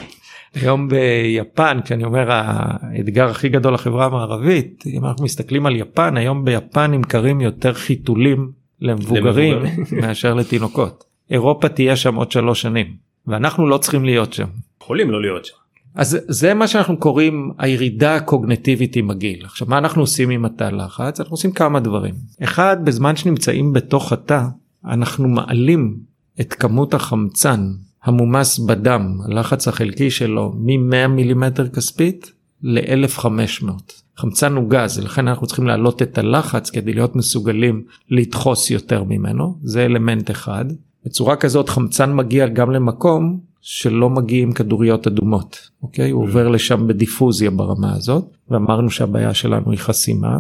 היום 0.56 0.90
ביפן 0.90 1.80
כשאני 1.86 2.04
אומר 2.04 2.32
האתגר 2.32 3.30
הכי 3.30 3.50
גדול 3.50 3.74
לחברה 3.74 4.06
המערבית 4.06 4.84
אם 4.88 5.06
אנחנו 5.06 5.26
מסתכלים 5.26 5.66
על 5.66 5.76
יפן 5.76 6.18
היום 6.18 6.46
ביפן 6.46 6.92
נמכרים 6.92 7.42
יותר 7.42 7.74
חיתולים 7.74 8.52
למבוגרים. 8.82 9.58
מאשר 9.92 10.34
לתינוקות. 10.34 11.04
אירופה 11.32 11.70
תהיה 11.70 11.96
שם 11.96 12.16
עוד 12.16 12.32
שלוש 12.32 12.62
שנים 12.62 13.11
ואנחנו 13.28 13.68
לא 13.68 13.78
צריכים 13.78 14.06
להיות 14.06 14.34
שם. 14.34 14.48
יכולים 14.82 15.12
לא 15.12 15.22
להיות 15.22 15.46
שם. 15.46 15.56
אז 15.96 16.18
זה 16.28 16.54
מה 16.54 16.68
שאנחנו 16.68 16.98
קוראים 16.98 17.52
הירידה 17.58 18.16
הקוגנטיבית 18.16 18.96
עם 18.96 19.12
הגיל. 19.12 19.46
עכשיו 19.46 19.68
מה 19.68 19.78
אנחנו 19.78 20.02
עושים 20.02 20.30
עם 20.30 20.46
התא 20.46 20.64
לחץ? 20.64 21.20
אנחנו 21.20 21.34
עושים 21.34 21.52
כמה 21.52 21.80
דברים. 21.80 22.16
אחד 22.44 22.78
בזמן 22.84 23.16
שנמצאים 23.16 23.74
בתוך 23.74 24.14
התא 24.14 24.46
אנחנו 24.86 25.28
מעלים 25.28 25.98
את 26.42 26.54
כמות 26.54 26.94
החמצן 26.94 27.72
המומס 28.04 28.60
בדם 28.60 29.18
הלחץ 29.26 29.68
החלקי 29.68 30.12
שלו 30.12 30.54
מ-100 30.58 31.08
מילימטר 31.08 31.68
כספית 31.68 32.32
ל-1500. 32.64 33.72
חמצן 34.18 34.56
הוא 34.56 34.70
גז 34.70 35.00
לכן 35.00 35.28
אנחנו 35.28 35.48
צריכים 35.48 35.68
להעלות 35.68 36.02
את 36.02 36.18
הלחץ 36.18 36.70
כדי 36.70 36.94
להיות 36.94 37.16
מסוגלים 37.16 37.84
לדחוס 38.10 38.72
יותר 38.72 39.04
ממנו 39.04 39.58
זה 39.64 39.86
אלמנט 39.86 40.32
אחד. 40.32 40.66
בצורה 41.06 41.36
כזאת 41.36 41.70
חמצן 41.70 42.14
מגיע 42.14 42.48
גם 42.48 42.72
למקום 42.72 43.40
שלא 43.62 44.10
מגיעים 44.10 44.52
כדוריות 44.52 45.08
אדומות 45.08 45.70
אוקיי? 45.84 46.10
הוא 46.10 46.24
עובר 46.24 46.48
לשם 46.48 46.88
בדיפוזיה 46.88 47.52
ברמה 47.52 47.94
הזאת 47.96 48.26
ואמרנו 48.50 48.90
שהבעיה 48.90 49.34
שלנו 49.34 49.72
היא 49.72 49.80
חסימה. 49.80 50.38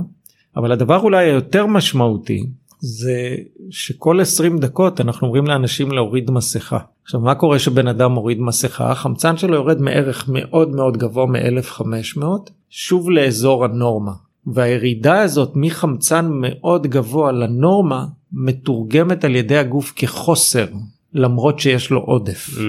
אבל 0.57 0.71
הדבר 0.71 0.99
אולי 0.99 1.25
היותר 1.25 1.65
משמעותי 1.65 2.45
זה 2.79 3.35
שכל 3.69 4.19
20 4.19 4.57
דקות 4.57 5.01
אנחנו 5.01 5.27
אומרים 5.27 5.47
לאנשים 5.47 5.91
להוריד 5.91 6.31
מסכה. 6.31 6.79
עכשיו 7.03 7.19
מה 7.19 7.35
קורה 7.35 7.59
שבן 7.59 7.87
אדם 7.87 8.11
מוריד 8.11 8.39
מסכה? 8.39 8.91
החמצן 8.91 9.37
שלו 9.37 9.55
יורד 9.55 9.81
מערך 9.81 10.25
מאוד 10.27 10.75
מאוד 10.75 10.97
גבוה 10.97 11.25
מ-1500 11.25 12.23
שוב 12.69 13.09
לאזור 13.09 13.65
הנורמה. 13.65 14.11
והירידה 14.47 15.21
הזאת 15.21 15.51
מחמצן 15.55 16.29
מאוד 16.31 16.87
גבוה 16.87 17.31
לנורמה 17.31 18.05
מתורגמת 18.33 19.23
על 19.23 19.35
ידי 19.35 19.57
הגוף 19.57 19.93
כחוסר 19.95 20.67
למרות 21.13 21.59
שיש 21.59 21.89
לו 21.89 21.99
עודף. 21.99 22.49
Mm. 22.49 22.61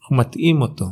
אנחנו 0.00 0.16
מטעים 0.16 0.62
אותו. 0.62 0.86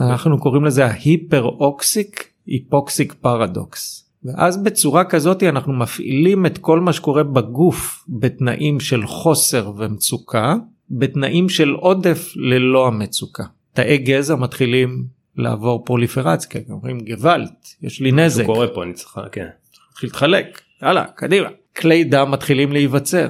אנחנו 0.00 0.40
קוראים 0.40 0.64
לזה 0.64 0.86
ההיפר 0.86 1.42
אוקסיק 1.42 2.28
היפוקסיק 2.46 3.12
פרדוקס. 3.12 4.08
ואז 4.24 4.62
בצורה 4.62 5.04
כזאת 5.04 5.42
אנחנו 5.42 5.72
מפעילים 5.72 6.46
את 6.46 6.58
כל 6.58 6.80
מה 6.80 6.92
שקורה 6.92 7.22
בגוף 7.22 8.04
בתנאים 8.08 8.80
של 8.80 9.06
חוסר 9.06 9.72
ומצוקה 9.76 10.54
בתנאים 10.90 11.48
של 11.48 11.70
עודף 11.70 12.32
ללא 12.36 12.86
המצוקה. 12.86 13.44
תאי 13.72 13.98
גזע 13.98 14.36
מתחילים 14.36 15.04
לעבור 15.36 15.84
פרוליפרציה, 15.84 16.60
אומרים 16.70 17.00
גוואלט, 17.00 17.68
יש 17.82 18.00
לי 18.00 18.12
נזק, 18.12 18.46
קורה 18.46 18.68
פה 18.68 18.82
אני 18.82 18.92
צריך 18.92 19.18
כן. 19.32 19.46
מתחיל 19.90 20.08
להתחלק, 20.08 20.60
יאללה 20.82 21.04
קדימה. 21.04 21.48
כלי 21.76 22.04
דם 22.04 22.30
מתחילים 22.30 22.72
להיווצר. 22.72 23.28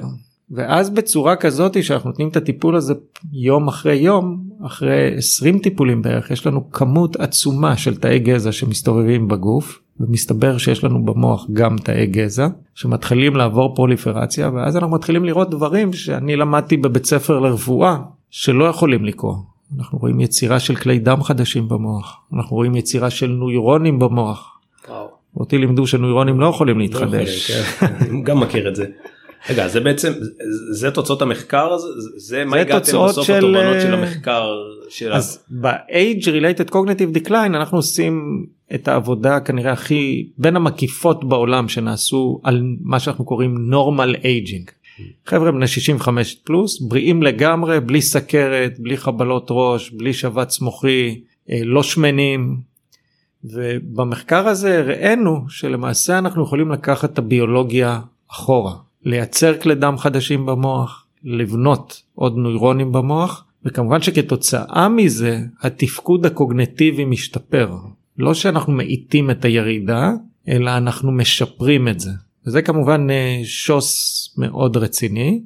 ואז 0.50 0.90
בצורה 0.90 1.37
כזאת 1.37 1.85
שאנחנו 1.85 2.11
נותנים 2.11 2.28
את 2.28 2.37
הטיפול 2.37 2.76
הזה 2.76 2.94
יום 3.33 3.68
אחרי 3.68 3.94
יום, 3.94 4.44
אחרי 4.66 5.14
20 5.16 5.59
טיפולים 5.59 6.02
בערך, 6.02 6.31
יש 6.31 6.46
לנו 6.46 6.70
כמות 6.70 7.16
עצומה 7.16 7.76
של 7.76 7.96
תאי 7.96 8.18
גזע 8.18 8.52
שמסתובבים 8.52 9.28
בגוף, 9.28 9.81
ומסתבר 10.00 10.59
שיש 10.59 10.85
לנו 10.85 11.05
במוח 11.05 11.46
גם 11.52 11.76
תאי 11.78 12.07
גזע, 12.07 12.48
שמתחילים 12.74 13.37
לעבור 13.37 13.74
פרוליפרציה, 13.74 14.50
ואז 14.55 14.76
אנחנו 14.76 14.94
מתחילים 14.96 15.24
לראות 15.24 15.50
דברים 15.50 15.92
שאני 15.92 16.37
למדתי 16.37 16.76
בבית 16.76 17.07
ספר 17.07 17.38
לרפואה, 17.38 17.96
שלא 18.31 18.64
יכולים 18.64 19.05
לקרות. 19.05 19.38
אנחנו 19.78 19.98
רואים 19.98 20.20
יצירה 20.20 20.61
של 20.61 20.74
כלי 20.74 20.98
דם 20.98 21.22
חדשים 21.22 21.68
במוח, 21.68 22.16
אנחנו 22.33 22.57
רואים 22.57 22.76
יצירה 22.76 23.11
של 23.11 23.26
נוירונים 23.26 23.98
במוח. 23.98 24.51
אותי 25.37 25.59
לימדו 25.59 25.87
שנוירונים 25.87 26.40
לא 26.40 26.47
יכולים 26.47 26.79
לא 26.79 26.83
להתחדש. 26.83 27.51
כן. 27.51 28.23
גם 28.25 28.40
מכיר 28.40 28.68
את 28.68 28.77
זה. 28.77 28.87
רגע 29.51 29.68
זה 29.68 29.81
בעצם 29.81 30.12
זה 30.71 30.90
תוצאות 30.90 31.23
המחקר 31.23 31.73
הזה 31.73 31.87
זה 32.16 32.45
מה 32.45 32.57
הגעתם 32.57 32.92
בסוף 32.92 33.27
של, 33.27 33.33
התובנות 33.33 33.81
של 33.81 33.95
אה, 33.95 33.99
המחקר 33.99 34.55
של 34.88 35.12
אז 35.12 35.45
ב-age 35.51 36.25
related 36.25 36.71
cognitive 36.71 37.18
decline 37.18 37.47
אנחנו 37.47 37.79
עושים 37.79 38.45
את 38.75 38.88
העבודה 38.88 39.40
כנראה 39.40 39.73
הכי 39.73 40.29
בין 40.38 40.57
המקיפות 40.57 41.29
בעולם 41.29 41.68
שנעשו 41.68 42.40
על 42.45 42.62
מה 42.81 43.01
שאנחנו 43.01 43.25
קוראים 43.25 43.73
normal 43.73 44.16
aging. 44.16 44.71
חבר'ה 45.27 45.53
בני 45.53 45.66
65 45.66 46.35
פלוס 46.35 46.81
בריאים 46.81 47.23
לגמרי 47.23 47.81
בלי 47.81 48.03
סכרת 48.03 48.79
בלי 48.79 48.97
חבלות 48.97 49.47
ראש 49.51 49.90
בלי 49.90 50.12
שבץ 50.12 50.61
מוחי 50.61 51.21
אה, 51.51 51.61
לא 51.64 51.83
שמנים. 51.83 52.71
ובמחקר 53.44 54.48
הזה 54.48 54.78
הראינו 54.78 55.44
שלמעשה 55.48 56.18
אנחנו 56.18 56.42
יכולים 56.42 56.70
לקחת 56.70 57.12
את 57.12 57.18
הביולוגיה 57.18 58.00
אחורה 58.31 58.74
לייצר 59.05 59.61
כלי 59.61 59.74
דם 59.74 59.98
חדשים 59.98 60.46
במוח 60.46 61.07
לבנות 61.24 62.02
עוד 62.14 62.37
נוירונים 62.37 62.92
במוח 62.92 63.44
וכמובן 63.64 64.02
שכתוצאה 64.02 64.88
מזה 64.88 65.40
התפקוד 65.61 66.26
הקוגנטיבי 66.26 67.05
משתפר. 67.05 67.76
לא 68.18 68.35
שאנחנו 68.35 68.72
מאיטים 68.72 69.31
את 69.31 69.44
הירידה 69.44 70.11
אלא 70.48 70.76
אנחנו 70.76 71.12
משפרים 71.12 71.88
את 71.88 72.00
זה. 72.00 72.11
וזה 72.46 72.62
כמובן 72.62 73.11
אה, 73.11 73.40
שוס 73.44 74.35
מאוד 74.38 74.76
רציני 74.76 75.42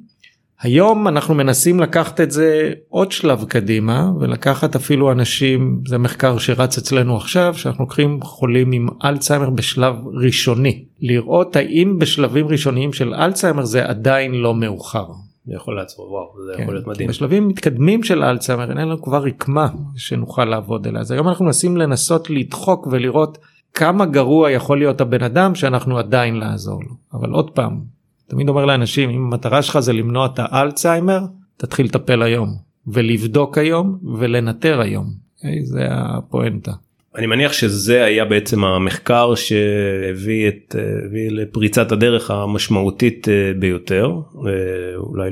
היום 0.61 1.07
אנחנו 1.07 1.35
מנסים 1.35 1.79
לקחת 1.79 2.21
את 2.21 2.31
זה 2.31 2.73
עוד 2.89 3.11
שלב 3.11 3.45
קדימה 3.45 4.11
ולקחת 4.19 4.75
אפילו 4.75 5.11
אנשים 5.11 5.81
זה 5.87 5.97
מחקר 5.97 6.37
שרץ 6.37 6.77
אצלנו 6.77 7.17
עכשיו 7.17 7.53
שאנחנו 7.57 7.83
לוקחים 7.83 8.21
חולים 8.21 8.71
עם 8.71 8.87
אלצהיימר 9.05 9.49
בשלב 9.49 9.95
ראשוני 10.23 10.85
לראות 10.99 11.55
האם 11.55 11.99
בשלבים 11.99 12.47
ראשוניים 12.47 12.93
של 12.93 13.13
אלצהיימר 13.13 13.65
זה 13.65 13.85
עדיין 13.85 14.33
לא 14.33 14.55
מאוחר. 14.55 15.05
זה 15.45 15.55
יכול 15.55 15.75
לעצור 15.75 16.11
וואו 16.11 16.33
זה 16.45 16.57
כן. 16.57 16.63
יכול 16.63 16.73
להיות 16.73 16.87
מדהים. 16.87 17.09
בשלבים 17.09 17.47
מתקדמים 17.47 18.03
של 18.03 18.23
אלצהיימר 18.23 18.69
אין 18.69 18.77
לנו 18.77 19.01
כבר 19.01 19.23
רקמה 19.23 19.67
שנוכל 19.95 20.45
לעבוד 20.45 20.87
עליה 20.87 21.01
אז 21.01 21.11
היום 21.11 21.27
אנחנו 21.27 21.45
מנסים 21.45 21.77
לנסות 21.77 22.29
לדחוק 22.29 22.87
ולראות 22.91 23.37
כמה 23.73 24.05
גרוע 24.05 24.51
יכול 24.51 24.77
להיות 24.77 25.01
הבן 25.01 25.23
אדם 25.23 25.55
שאנחנו 25.55 25.97
עדיין 25.97 26.35
לעזור 26.35 26.81
לו 26.83 26.95
אבל 27.13 27.29
עוד 27.29 27.51
פעם 27.51 27.96
תמיד 28.27 28.49
אומר 28.49 28.65
לאנשים 28.65 29.09
אם 29.09 29.25
המטרה 29.25 29.61
שלך 29.61 29.79
זה 29.79 29.93
למנוע 29.93 30.25
את 30.25 30.39
האלצהיימר 30.39 31.19
תתחיל 31.57 31.85
לטפל 31.85 32.21
היום 32.21 32.55
ולבדוק 32.87 33.57
היום 33.57 33.99
ולנטר 34.19 34.81
היום 34.81 35.05
אוקיי? 35.37 35.65
זה 35.65 35.87
הפואנטה. 35.89 36.71
אני 37.15 37.27
מניח 37.27 37.53
שזה 37.53 38.03
היה 38.03 38.25
בעצם 38.25 38.63
המחקר 38.63 39.35
שהביא 39.35 40.47
את 40.47 40.75
הביא 41.05 41.31
לפריצת 41.31 41.91
הדרך 41.91 42.31
המשמעותית 42.31 43.29
אה, 43.29 43.51
ביותר 43.59 44.11
אה, 44.35 44.95
אולי 44.95 45.29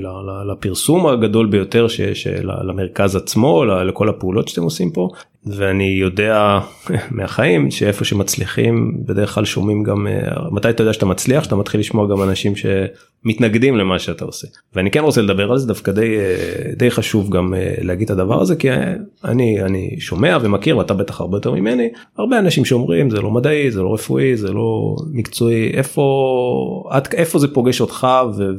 לפרסום 0.51 1.07
הגדול 1.07 1.45
ביותר 1.45 1.87
שיש 1.87 2.27
למרכז 2.63 3.15
עצמו 3.15 3.65
לכל 3.65 4.09
הפעולות 4.09 4.47
שאתם 4.47 4.63
עושים 4.63 4.91
פה 4.91 5.09
ואני 5.47 5.97
יודע 6.01 6.59
מהחיים 7.11 7.71
שאיפה 7.71 8.05
שמצליחים 8.05 8.93
בדרך 9.05 9.33
כלל 9.33 9.45
שומעים 9.45 9.83
גם 9.83 10.07
מתי 10.51 10.69
אתה 10.69 10.81
יודע 10.81 10.93
שאתה 10.93 11.05
מצליח 11.05 11.43
שאתה 11.43 11.55
מתחיל 11.55 11.79
לשמוע 11.79 12.07
גם 12.07 12.23
אנשים 12.23 12.53
שמתנגדים 12.55 13.77
למה 13.77 13.99
שאתה 13.99 14.25
עושה 14.25 14.47
ואני 14.75 14.91
כן 14.91 14.99
רוצה 14.99 15.21
לדבר 15.21 15.51
על 15.51 15.57
זה 15.57 15.67
דווקא 15.67 15.91
די 15.91 16.15
די 16.77 16.91
חשוב 16.91 17.29
גם 17.29 17.53
להגיד 17.81 18.11
את 18.11 18.17
הדבר 18.17 18.41
הזה 18.41 18.55
כי 18.55 18.69
אני 19.23 19.61
אני 19.61 19.95
שומע 19.99 20.37
ומכיר 20.41 20.77
ואתה 20.77 20.93
בטח 20.93 21.21
הרבה 21.21 21.37
יותר 21.37 21.51
ממני 21.51 21.89
הרבה 22.17 22.39
אנשים 22.39 22.65
שאומרים 22.65 23.09
זה 23.09 23.21
לא 23.21 23.31
מדעי 23.31 23.71
זה 23.71 23.81
לא 23.81 23.93
רפואי 23.93 24.37
זה 24.37 24.53
לא 24.53 24.95
מקצועי 25.11 25.71
איפה 25.73 26.03
את 26.97 27.13
איפה 27.13 27.39
זה 27.39 27.47
פוגש 27.53 27.81
אותך 27.81 28.07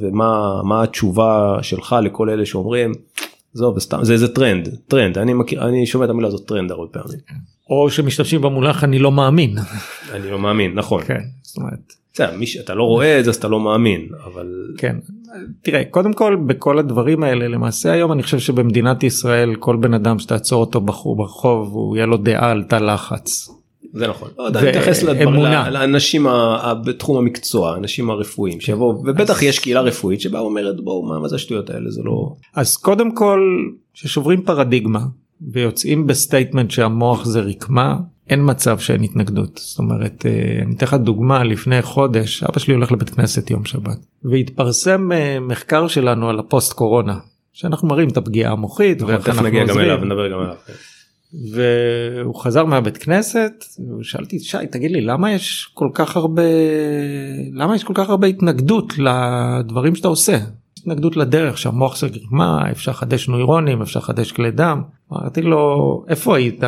ומה 0.01 0.63
מה 0.65 0.83
התשובה 0.83 1.59
שלך 1.63 1.97
לכל 2.03 2.31
אלה 2.31 2.47
שאומרים. 2.47 2.93
זהו, 3.57 3.81
סתם, 3.81 3.99
זה 4.03 4.13
איזה 4.13 4.29
טרנד, 4.29 4.69
טרנד, 4.89 5.19
אני 5.19 5.33
מכיר, 5.35 5.69
אני 5.69 5.87
שומע 5.87 6.05
את 6.05 6.11
המילה 6.11 6.29
הזאת 6.29 6.49
טרנד 6.49 6.71
הרבה 6.71 6.87
פעמים. 6.93 7.19
או 7.71 7.91
שמשתמשים 7.91 8.41
במונח 8.41 8.85
אני 8.85 8.99
לא 8.99 9.13
מאמין. 9.13 9.59
אני 10.13 10.31
לא 10.31 10.39
מאמין, 10.39 10.75
נכון. 10.75 11.03
כן, 11.03 11.21
זאת 11.43 11.57
אומרת. 11.57 11.93
בסדר, 12.13 12.37
מי 12.37 12.47
שאתה 12.47 12.75
לא 12.75 12.83
רואה 12.83 13.19
את 13.19 13.25
זה 13.25 13.31
אז 13.31 13.37
אתה 13.37 13.49
לא 13.49 13.61
מאמין, 13.61 14.09
אבל... 14.25 14.47
כן, 14.79 14.97
תראה, 15.63 15.85
קודם 15.85 16.13
כל 16.13 16.37
בכל 16.47 16.79
הדברים 16.79 17.23
האלה 17.23 17.49
למעשה 17.49 17.93
היום 17.93 18.13
אני 18.13 18.23
חושב 18.23 18.39
שבמדינת 18.39 19.03
ישראל 19.03 19.55
כל 19.55 19.77
בן 19.77 19.95
אדם 19.95 20.19
שתעצור 20.19 20.61
אותו 20.61 20.81
ברחוב 20.81 21.73
הוא 21.73 21.97
יהיה 21.97 22.07
לו 22.07 22.17
דעה 22.17 22.51
על 22.51 22.65
תא 22.65 22.77
לחץ. 22.77 23.49
זה 23.93 24.07
נכון. 24.09 24.29
לא 24.39 24.43
יודע, 24.43 24.61
לדבר- 24.63 25.71
לאנשים 25.71 26.27
בתחום 26.85 27.17
המקצוע, 27.17 27.73
האנשים 27.73 28.11
הרפואיים 28.11 28.61
שיבואו, 28.61 29.03
ובטח 29.07 29.43
יש 29.43 29.59
קהילה 29.59 29.81
רפואית 29.81 30.21
שבה 30.21 30.39
אומרת 30.39 30.81
בואו 30.81 31.03
מה 31.21 31.29
זה 31.29 31.37
השטויות 31.37 31.71
האלה 31.71 31.91
זה 31.91 32.03
לא... 32.05 32.33
אז 32.55 32.77
קודם 32.77 33.15
כל 33.15 33.41
ששוברים 33.95 34.43
פרדיגמה 34.43 35.01
ויוצאים 35.53 36.07
ב 36.07 36.13
statement 36.13 36.71
שהמוח 36.71 37.25
זה 37.25 37.41
רקמה 37.41 37.97
אין 38.31 38.41
מצב 38.51 38.79
שאין 38.79 39.03
התנגדות 39.03 39.61
זאת 39.65 39.79
אומרת 39.79 40.27
אה, 40.27 40.63
אני 40.63 40.75
אתן 40.77 40.87
לך 40.87 40.95
דוגמה 40.95 41.45
לפני 41.45 41.83
חודש 41.83 42.43
אבא 42.43 42.59
שלי 42.59 42.75
הולך 42.75 42.93
לבית 42.93 43.11
כנסת 43.11 43.51
יום 43.51 43.65
שבת 43.65 43.99
והתפרסם 44.25 45.13
אה, 45.13 45.41
מחקר 45.41 45.89
שלנו 45.89 46.29
על 46.29 46.39
הפוסט 46.39 46.73
קורונה 46.73 47.19
שאנחנו 47.53 47.89
מראים 47.89 48.09
את 48.09 48.17
הפגיעה 48.17 48.53
המוחית 48.53 49.03
נכון, 49.03 49.15
ואיך 49.15 49.29
אנחנו 49.29 49.49
עוזרים. 49.61 50.01
והוא 51.53 52.35
חזר 52.35 52.65
מהבית 52.65 52.97
כנסת 52.97 53.65
ושאלתי 54.01 54.39
שי 54.39 54.67
תגיד 54.71 54.91
לי 54.91 55.01
למה 55.01 55.33
יש 55.33 55.71
כל 55.75 55.89
כך 55.95 56.17
הרבה 56.17 56.43
למה 57.53 57.77
יש 57.77 57.85
כל 57.85 57.93
כך 57.97 58.11
הרבה 58.11 58.27
התנגדות 58.27 58.93
לדברים 58.99 59.95
שאתה 59.95 60.09
עושה? 60.09 60.39
התנגדות 60.79 61.17
לדרך 61.17 61.59
שהמוח 61.59 61.97
זה 61.97 62.09
גרימה 62.09 62.71
אפשר 62.71 62.91
לחדש 62.91 63.29
נוירונים 63.29 63.83
אפשר 63.83 64.01
לחדש 64.01 64.33
כלי 64.33 64.51
דם. 64.51 64.83
אמרתי 65.13 65.43
לו 65.43 66.05
איפה 66.09 66.37
היית? 66.37 66.63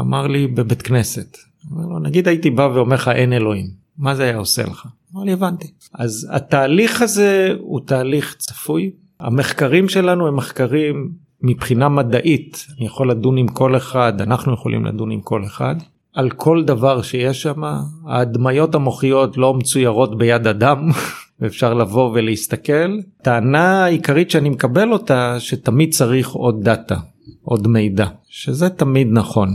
אמר 0.00 0.26
לי 0.26 0.46
בבית 0.46 0.82
כנסת. 0.82 1.36
אמר 1.72 1.86
לו, 1.86 1.98
נגיד 1.98 2.28
הייתי 2.28 2.50
בא 2.50 2.62
ואומר 2.74 2.94
לך 2.94 3.08
אין 3.08 3.32
אלוהים 3.32 3.80
מה 4.00 4.14
זה 4.14 4.22
היה 4.22 4.36
עושה 4.36 4.62
לך? 4.62 4.86
אמר 5.14 5.24
לי 5.24 5.32
הבנתי. 5.32 5.70
אז 5.94 6.28
התהליך 6.30 7.02
הזה 7.02 7.54
הוא 7.58 7.80
תהליך 7.86 8.36
צפוי. 8.38 8.90
המחקרים 9.20 9.88
שלנו 9.88 10.28
הם 10.28 10.36
מחקרים 10.36 11.12
מבחינה 11.42 11.88
מדעית 11.88 12.66
אני 12.78 12.86
יכול 12.86 13.10
לדון 13.10 13.36
עם 13.36 13.48
כל 13.48 13.76
אחד 13.76 14.20
אנחנו 14.20 14.54
יכולים 14.54 14.84
לדון 14.84 15.10
עם 15.10 15.20
כל 15.20 15.44
אחד. 15.44 15.74
על 16.14 16.30
כל 16.30 16.64
דבר 16.64 17.02
שיש 17.02 17.42
שם 17.42 17.62
ההדמיות 18.06 18.74
המוחיות 18.74 19.36
לא 19.36 19.54
מצוירות 19.54 20.18
ביד 20.18 20.46
אדם 20.46 20.90
ואפשר 21.40 21.74
לבוא 21.74 22.10
ולהסתכל. 22.14 22.98
טענה 23.22 23.84
העיקרית 23.84 24.30
שאני 24.30 24.48
מקבל 24.48 24.92
אותה 24.92 25.40
שתמיד 25.40 25.92
צריך 25.92 26.30
עוד 26.30 26.64
דאטה 26.64 26.96
עוד 27.42 27.68
מידע 27.68 28.06
שזה 28.28 28.68
תמיד 28.68 29.08
נכון 29.10 29.48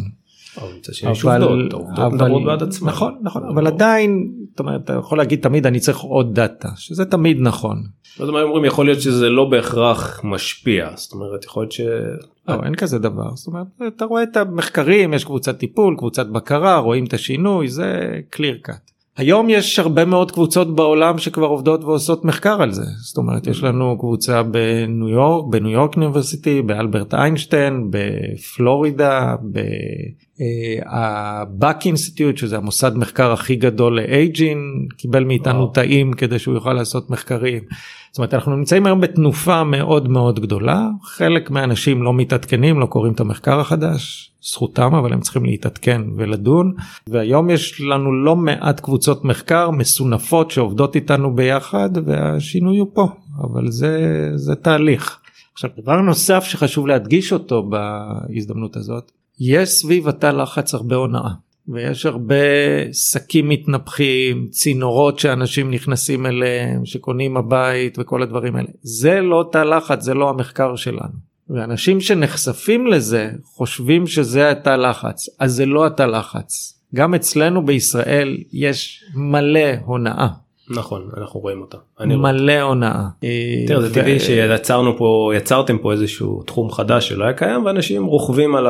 אבל 0.57 0.73
מצד 0.77 0.93
שני 0.93 1.11
יש 1.11 1.23
עובדות, 1.23 1.73
העובדות 1.73 2.13
מדברות 2.13 2.45
בעד 2.45 2.63
עצמן. 2.63 2.89
נכון 2.89 3.13
נכון 3.21 3.43
אבל 3.53 3.67
עדיין 3.67 4.31
זאת 4.51 4.59
אומרת 4.59 4.83
אתה 4.83 4.93
יכול 4.93 5.17
להגיד 5.17 5.41
תמיד 5.41 5.65
אני 5.65 5.79
צריך 5.79 5.99
עוד 5.99 6.35
דאטה 6.35 6.69
שזה 6.75 7.05
תמיד 7.05 7.37
נכון. 7.39 7.83
לא 8.19 8.23
יודע 8.23 8.33
מה 8.33 8.41
אומרים 8.41 8.65
יכול 8.65 8.85
להיות 8.85 9.01
שזה 9.01 9.29
לא 9.29 9.45
בהכרח 9.45 10.21
משפיע 10.23 10.89
זאת 10.95 11.13
אומרת 11.13 11.45
יכול 11.45 11.63
להיות 11.63 11.71
ש... 11.71 11.81
לא, 12.47 12.55
אין 12.63 12.75
כזה 12.75 12.99
דבר 12.99 13.35
זאת 13.35 13.47
אומרת 13.47 13.67
אתה 13.87 14.05
רואה 14.05 14.23
את 14.23 14.37
המחקרים 14.37 15.13
יש 15.13 15.25
קבוצת 15.25 15.57
טיפול 15.57 15.95
קבוצת 15.97 16.27
בקרה 16.27 16.77
רואים 16.77 17.05
את 17.05 17.13
השינוי 17.13 17.67
זה 17.67 18.19
clear 18.35 18.69
cut. 18.69 18.94
היום 19.17 19.49
יש 19.49 19.79
הרבה 19.79 20.05
מאוד 20.05 20.31
קבוצות 20.31 20.75
בעולם 20.75 21.17
שכבר 21.17 21.45
עובדות 21.45 21.83
ועושות 21.83 22.25
מחקר 22.25 22.61
על 22.61 22.71
זה 22.71 22.85
זאת 22.97 23.17
אומרת 23.17 23.47
יש 23.47 23.63
לנו 23.63 23.97
קבוצה 23.99 24.43
בניו 24.43 25.09
יורק 25.09 25.45
בניו 25.49 25.71
יורק 25.71 25.95
אוניברסיטי 25.95 26.61
באלברט 26.61 27.13
איינשטיין 27.13 27.89
בפלורידה 27.89 29.35
בבאק 30.39 31.85
אינסטיטוט 31.85 32.37
שזה 32.37 32.57
המוסד 32.57 32.97
מחקר 32.97 33.31
הכי 33.31 33.55
גדול 33.55 33.95
לאייג'ין 33.99 34.57
קיבל 34.97 35.23
מאיתנו 35.23 35.59
וואו. 35.59 35.71
תאים 35.71 36.13
כדי 36.13 36.39
שהוא 36.39 36.53
יוכל 36.53 36.73
לעשות 36.73 37.09
מחקרים. 37.09 37.63
זאת 38.15 38.19
אומרת 38.19 38.33
אנחנו 38.33 38.55
נמצאים 38.55 38.85
היום 38.85 39.01
בתנופה 39.01 39.63
מאוד 39.63 40.07
מאוד 40.07 40.39
גדולה 40.39 40.89
חלק 41.03 41.51
מהאנשים 41.51 42.03
לא 42.03 42.13
מתעדכנים 42.13 42.79
לא 42.79 42.85
קוראים 42.85 43.13
את 43.13 43.19
המחקר 43.19 43.59
החדש 43.59 44.31
זכותם 44.41 44.95
אבל 44.95 45.13
הם 45.13 45.21
צריכים 45.21 45.45
להתעדכן 45.45 46.01
ולדון 46.17 46.73
והיום 47.09 47.49
יש 47.49 47.81
לנו 47.81 48.23
לא 48.23 48.35
מעט 48.35 48.79
קבוצות 48.79 49.25
מחקר 49.25 49.71
מסונפות 49.71 50.51
שעובדות 50.51 50.95
איתנו 50.95 51.35
ביחד 51.35 51.89
והשינוי 52.05 52.77
הוא 52.77 52.87
פה 52.93 53.07
אבל 53.41 53.71
זה 53.71 54.31
זה 54.35 54.55
תהליך. 54.55 55.19
עכשיו 55.53 55.69
דבר 55.77 55.95
נוסף 55.95 56.43
שחשוב 56.43 56.87
להדגיש 56.87 57.33
אותו 57.33 57.69
בהזדמנות 57.69 58.75
הזאת 58.75 59.11
יש 59.39 59.69
סביב 59.69 60.07
התא 60.07 60.27
לחץ 60.27 60.73
הרבה 60.73 60.95
הונאה. 60.95 61.29
ויש 61.67 62.05
הרבה 62.05 62.35
שקים 62.93 63.49
מתנפחים, 63.49 64.47
צינורות 64.51 65.19
שאנשים 65.19 65.71
נכנסים 65.71 66.25
אליהם, 66.25 66.85
שקונים 66.85 67.37
הבית 67.37 67.97
וכל 67.99 68.23
הדברים 68.23 68.55
האלה. 68.55 68.67
זה 68.81 69.21
לא 69.21 69.49
תא 69.51 69.57
לחץ, 69.57 70.01
זה 70.01 70.13
לא 70.13 70.29
המחקר 70.29 70.75
שלנו. 70.75 71.35
ואנשים 71.49 72.01
שנחשפים 72.01 72.87
לזה 72.87 73.29
חושבים 73.43 74.07
שזה 74.07 74.51
התא 74.51 74.69
לחץ, 74.69 75.29
אז 75.39 75.53
זה 75.53 75.65
לא 75.65 75.85
התא 75.85 76.03
לחץ. 76.03 76.79
גם 76.95 77.13
אצלנו 77.15 77.65
בישראל 77.65 78.37
יש 78.53 79.03
מלא 79.15 79.69
הונאה. 79.85 80.27
נכון 80.69 81.09
אנחנו 81.17 81.39
רואים 81.39 81.61
אותה. 81.61 81.77
אני. 81.99 82.15
מלא 82.15 82.61
הונאה. 82.61 83.03
תראה 83.67 83.81
זה 83.81 83.93
טבעי 83.93 84.19
שיצרנו 84.19 84.97
פה 84.97 85.31
יצרתם 85.35 85.77
פה 85.77 85.91
איזשהו 85.91 86.43
תחום 86.43 86.71
חדש 86.71 87.09
שלא 87.09 87.23
היה 87.23 87.33
קיים 87.33 87.65
ואנשים 87.65 88.05
רוכבים 88.05 88.55
על, 88.55 88.67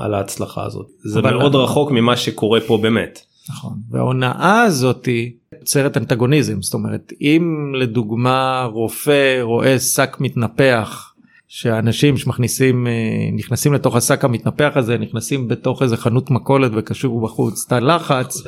על 0.00 0.14
ההצלחה 0.14 0.64
הזאת 0.66 0.86
זה 1.04 1.18
אבל- 1.18 1.34
מאוד 1.36 1.54
רחוק 1.54 1.90
ממה 1.90 2.16
שקורה 2.16 2.60
פה 2.60 2.78
באמת. 2.78 3.20
נכון. 3.50 3.72
וההונאה 3.90 4.62
הזאתי 4.62 5.32
יוצרת 5.60 5.96
אנטגוניזם 5.96 6.62
זאת 6.62 6.74
אומרת 6.74 7.12
אם 7.20 7.72
לדוגמה 7.76 8.68
רופא 8.72 9.40
רואה 9.42 9.78
שק 9.78 10.16
מתנפח 10.20 11.07
שאנשים 11.48 12.16
שמכניסים 12.16 12.86
אה, 12.86 12.92
נכנסים 13.32 13.72
לתוך 13.72 13.96
השק 13.96 14.24
המתנפח 14.24 14.72
הזה 14.74 14.98
נכנסים 14.98 15.48
בתוך 15.48 15.82
איזה 15.82 15.96
חנות 15.96 16.30
מכולת 16.30 16.72
וקשור 16.74 17.20
בחוץ 17.20 17.66
תא 17.68 17.74
לחץ. 17.74 18.42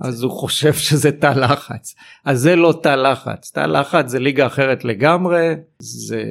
אז 0.00 0.22
הוא 0.22 0.32
חושב 0.32 0.72
שזה 0.72 1.12
תא 1.12 1.26
לחץ 1.26 1.94
אז 2.24 2.40
זה 2.40 2.56
לא 2.56 2.80
תא 2.82 2.88
לחץ 2.88 3.50
תא 3.50 3.60
לחץ 3.60 4.08
זה 4.08 4.18
ליגה 4.18 4.46
אחרת 4.46 4.84
לגמרי 4.84 5.54
זה 5.78 6.24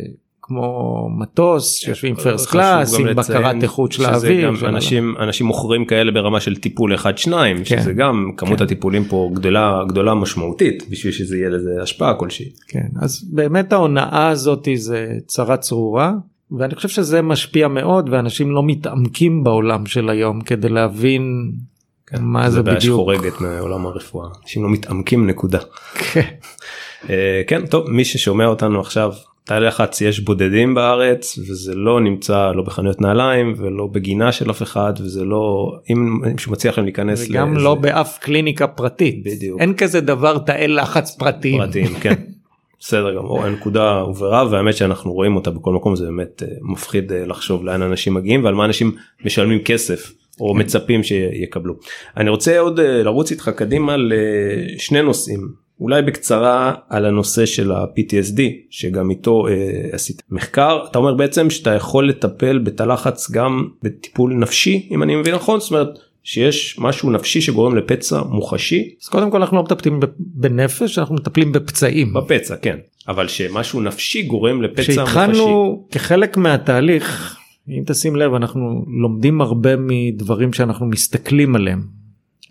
כמו 0.51 1.09
מטוס 1.17 1.75
שיושבים 1.75 2.15
פרסט 2.15 2.49
קלאס 2.49 2.99
עם 2.99 3.15
בקרת 3.15 3.63
איכות 3.63 3.91
של 3.91 4.05
האוויר. 4.05 4.51
אנשים 4.67 5.15
אנשים 5.19 5.47
מוכרים 5.47 5.85
כאלה 5.85 6.11
ברמה 6.11 6.39
של 6.39 6.55
טיפול 6.55 6.95
אחד 6.95 7.17
שניים 7.17 7.57
כן. 7.57 7.63
שזה 7.63 7.93
גם 7.93 8.31
כמות 8.37 8.57
כן. 8.57 8.63
הטיפולים 8.63 9.05
פה 9.05 9.29
גדולה 9.33 9.81
גדולה 9.87 10.13
משמעותית 10.13 10.83
בשביל 10.89 11.13
שזה 11.13 11.37
יהיה 11.37 11.49
לזה 11.49 11.69
השפעה 11.81 12.13
כלשהי. 12.13 12.49
כן, 12.67 12.87
אז 13.01 13.29
באמת 13.33 13.73
ההונאה 13.73 14.27
הזאת 14.27 14.67
זה 14.75 15.07
צרה 15.27 15.57
צרורה 15.57 16.13
ואני 16.57 16.75
חושב 16.75 16.89
שזה 16.89 17.21
משפיע 17.21 17.67
מאוד 17.67 18.09
ואנשים 18.11 18.51
לא 18.51 18.63
מתעמקים 18.63 19.43
בעולם 19.43 19.85
של 19.85 20.09
היום 20.09 20.41
כדי 20.41 20.69
להבין 20.69 21.51
מה 22.19 22.49
זה 22.49 22.55
זה 22.55 22.63
בעיה 22.63 22.77
בדיוק. 22.77 22.95
שחורגת 22.95 23.41
מעולם 23.41 23.85
הרפואה 23.85 24.27
אנשים 24.41 24.63
לא 24.63 24.69
מתעמקים 24.69 25.27
נקודה. 25.27 25.59
כן. 25.93 26.21
אה, 27.09 27.41
כן 27.47 27.65
טוב 27.65 27.89
מי 27.89 28.05
ששומע 28.05 28.45
אותנו 28.45 28.79
עכשיו 28.79 29.13
תאי 29.43 29.60
לחץ 29.60 30.01
יש 30.01 30.19
בודדים 30.19 30.73
בארץ 30.73 31.38
וזה 31.38 31.75
לא 31.75 32.01
נמצא 32.01 32.51
לא 32.51 32.63
בחנויות 32.63 33.01
נעליים 33.01 33.54
ולא 33.58 33.88
בגינה 33.88 34.32
של 34.32 34.51
אף 34.51 34.62
אחד 34.62 34.93
וזה 34.99 35.23
לא 35.23 35.73
אם 35.89 36.19
מישהו 36.34 36.51
מציע 36.51 36.71
לכם 36.71 36.84
להיכנס 36.84 37.30
וגם 37.30 37.54
לאיזה 37.54 37.63
לא 37.63 37.75
באף 37.75 38.17
קליניקה 38.17 38.67
פרטית. 38.67 39.23
בדיוק. 39.23 39.62
אין 39.62 39.73
כזה 39.73 40.01
דבר 40.01 40.38
תאי 40.38 40.67
לחץ 40.67 41.15
פרטיים. 41.15 41.58
פרטיים 41.58 41.93
כן. 42.01 42.13
בסדר 42.80 43.15
גמור 43.15 43.43
הנקודה 43.43 43.91
הובהרה 43.91 44.47
והאמת 44.51 44.75
שאנחנו 44.75 45.13
רואים 45.13 45.36
אותה 45.36 45.51
בכל 45.51 45.73
מקום 45.73 45.95
זה 45.95 46.06
באמת 46.06 46.43
אה, 46.43 46.47
מפחיד 46.62 47.12
אה, 47.12 47.25
לחשוב 47.25 47.65
לאן 47.65 47.82
אנשים 47.82 48.13
מגיעים 48.13 48.43
ועל 48.43 48.54
מה 48.54 48.65
אנשים 48.65 48.95
משלמים 49.25 49.60
כסף 49.60 50.12
או 50.39 50.54
מצפים 50.54 51.04
שיקבלו. 51.04 51.73
אני 52.17 52.30
רוצה 52.30 52.60
עוד 52.60 52.80
אה, 52.80 53.04
לרוץ 53.04 53.32
איתך 53.32 53.51
קדימה 53.56 53.95
לשני 53.97 55.01
נושאים 55.01 55.51
אולי 55.82 56.02
בקצרה 56.02 56.74
על 56.89 57.06
הנושא 57.06 57.46
של 57.46 57.72
ה-PTSD 57.72 58.41
שגם 58.70 59.10
איתו 59.10 59.48
אה, 59.48 59.54
עשית 59.91 60.22
מחקר 60.30 60.80
אתה 60.91 60.98
אומר 60.98 61.13
בעצם 61.13 61.50
שאתה 61.50 61.70
יכול 61.70 62.10
לטפל 62.10 62.60
בתא 62.60 62.84
לחץ 62.84 63.32
גם 63.32 63.67
בטיפול 63.84 64.34
נפשי 64.34 64.89
אם 64.91 65.04
אני 65.04 65.15
מבין 65.15 65.36
נכון 65.36 65.60
זאת 65.60 65.72
אומרת 65.72 66.00
שיש 66.24 66.80
משהו 66.80 67.12
נפשי 67.12 67.41
שגורם 67.41 67.76
לפצע 67.76 68.22
מוחשי 68.24 68.96
אז 69.04 69.10
קודם 69.10 69.32
כל 69.32 69.38
אנחנו 69.38 69.58
לא 69.58 69.63
מטפלים 69.63 70.00
בנפש 70.20 71.00
אנחנו 71.00 71.15
מטפלים 71.15 71.52
בפצעים. 71.52 72.13
בפצע 72.13 72.56
כן 72.56 72.78
אבל 73.08 73.28
שמשהו 73.28 73.82
נפשי 73.82 74.24
גורם 74.24 74.62
לפצע 74.62 74.82
מוחשי. 74.82 74.94
כשהתחלנו 74.94 75.86
כחלק 75.91 76.38
מהתהליך 76.38 77.38
אם 77.70 77.84
תשים 77.86 78.15
לב 78.15 78.34
אנחנו 78.34 78.86
לומדים 79.02 79.41
הרבה 79.41 79.76
מדברים 79.78 80.54
שאנחנו 80.54 80.86
מסתכלים 80.86 81.56
עליהם. 81.56 82.00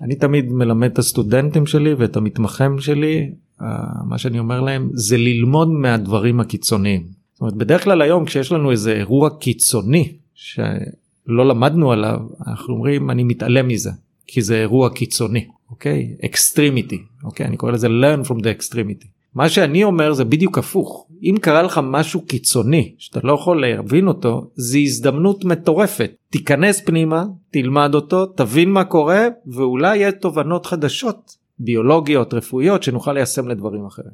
אני 0.02 0.14
תמיד 0.14 0.52
מלמד 0.52 0.90
את 0.90 0.98
הסטודנטים 0.98 1.66
שלי 1.66 1.94
ואת 1.94 2.16
המתמחים 2.16 2.80
שלי 2.80 3.30
אה, 3.62 3.66
מה 4.08 4.18
שאני 4.18 4.38
אומר 4.38 4.60
להם 4.60 4.90
זה 4.94 5.16
ללמוד 5.16 5.68
מהדברים 5.68 6.40
הקיצוניים. 6.40 7.06
זאת 7.32 7.40
אומרת 7.40 7.54
בדרך 7.54 7.84
כלל 7.84 8.02
היום 8.02 8.24
כשיש 8.24 8.52
לנו 8.52 8.70
איזה 8.70 8.92
אירוע 8.92 9.30
קיצוני 9.40 10.12
שלא 10.34 11.48
למדנו 11.48 11.92
עליו 11.92 12.20
אנחנו 12.46 12.74
אומרים 12.74 13.10
אני 13.10 13.24
מתעלם 13.24 13.68
מזה 13.68 13.90
כי 14.26 14.42
זה 14.42 14.60
אירוע 14.60 14.90
קיצוני 14.90 15.46
אוקיי 15.70 16.16
extremity 16.24 16.98
אוקיי 17.24 17.46
אני 17.46 17.56
קורא 17.56 17.72
לזה 17.72 17.86
learn 17.86 18.26
from 18.26 18.36
the 18.36 18.58
extremity. 18.58 19.19
מה 19.34 19.48
שאני 19.48 19.84
אומר 19.84 20.12
זה 20.12 20.24
בדיוק 20.24 20.58
הפוך 20.58 21.06
אם 21.22 21.34
קרה 21.40 21.62
לך 21.62 21.80
משהו 21.84 22.20
קיצוני 22.20 22.94
שאתה 22.98 23.20
לא 23.24 23.32
יכול 23.32 23.60
להבין 23.60 24.08
אותו 24.08 24.50
זה 24.54 24.78
הזדמנות 24.78 25.44
מטורפת 25.44 26.10
תיכנס 26.30 26.80
פנימה 26.80 27.24
תלמד 27.50 27.94
אותו 27.94 28.26
תבין 28.26 28.70
מה 28.70 28.84
קורה 28.84 29.26
ואולי 29.46 29.96
יהיה 29.96 30.12
תובנות 30.12 30.66
חדשות 30.66 31.36
ביולוגיות 31.58 32.34
רפואיות 32.34 32.82
שנוכל 32.82 33.12
ליישם 33.12 33.48
לדברים 33.48 33.86
אחרים. 33.86 34.12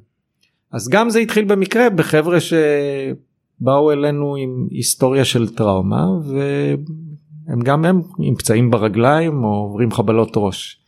אז 0.73 0.89
גם 0.89 1.11
זה 1.11 1.19
התחיל 1.19 1.45
במקרה 1.45 1.91
בחבר'ה 1.91 2.39
שבאו 2.41 3.93
אלינו 3.93 4.37
עם 4.37 4.67
היסטוריה 4.71 5.25
של 5.25 5.49
טראומה 5.49 6.07
והם 6.27 7.61
גם 7.61 7.85
הם 7.85 8.03
עם 8.19 8.35
פצעים 8.35 8.71
ברגליים 8.71 9.45
או 9.45 9.49
עוברים 9.49 9.93
חבלות 9.93 10.33
ראש. 10.37 10.81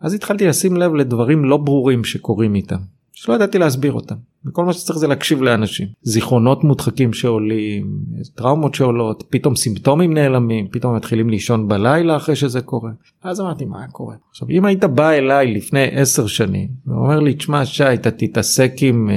אז 0.00 0.14
התחלתי 0.14 0.46
לשים 0.46 0.76
לב 0.76 0.94
לדברים 0.94 1.44
לא 1.44 1.56
ברורים 1.56 2.04
שקורים 2.04 2.54
איתם. 2.54 2.95
שלא 3.16 3.34
ידעתי 3.34 3.58
להסביר 3.58 3.92
אותם. 3.92 4.14
וכל 4.46 4.64
מה 4.64 4.72
שצריך 4.72 4.98
זה 4.98 5.06
להקשיב 5.06 5.42
לאנשים. 5.42 5.88
זיכרונות 6.02 6.64
מודחקים 6.64 7.12
שעולים 7.12 7.98
טראומות 8.34 8.74
שעולות 8.74 9.24
פתאום 9.30 9.56
סימפטומים 9.56 10.14
נעלמים 10.14 10.68
פתאום 10.70 10.96
מתחילים 10.96 11.30
לישון 11.30 11.68
בלילה 11.68 12.16
אחרי 12.16 12.36
שזה 12.36 12.60
קורה. 12.60 12.90
אז 13.22 13.40
אמרתי 13.40 13.64
מה 13.64 13.88
קורה? 13.92 14.14
עכשיו 14.30 14.48
אם 14.50 14.64
היית 14.64 14.84
בא 14.84 15.10
אליי 15.10 15.54
לפני 15.54 15.84
עשר 15.92 16.26
שנים 16.26 16.68
ואומר 16.86 17.20
לי 17.20 17.34
תשמע 17.34 17.64
שי 17.64 17.94
אתה 17.94 18.10
תתעסק 18.10 18.72
עם 18.80 19.10
אה, 19.10 19.16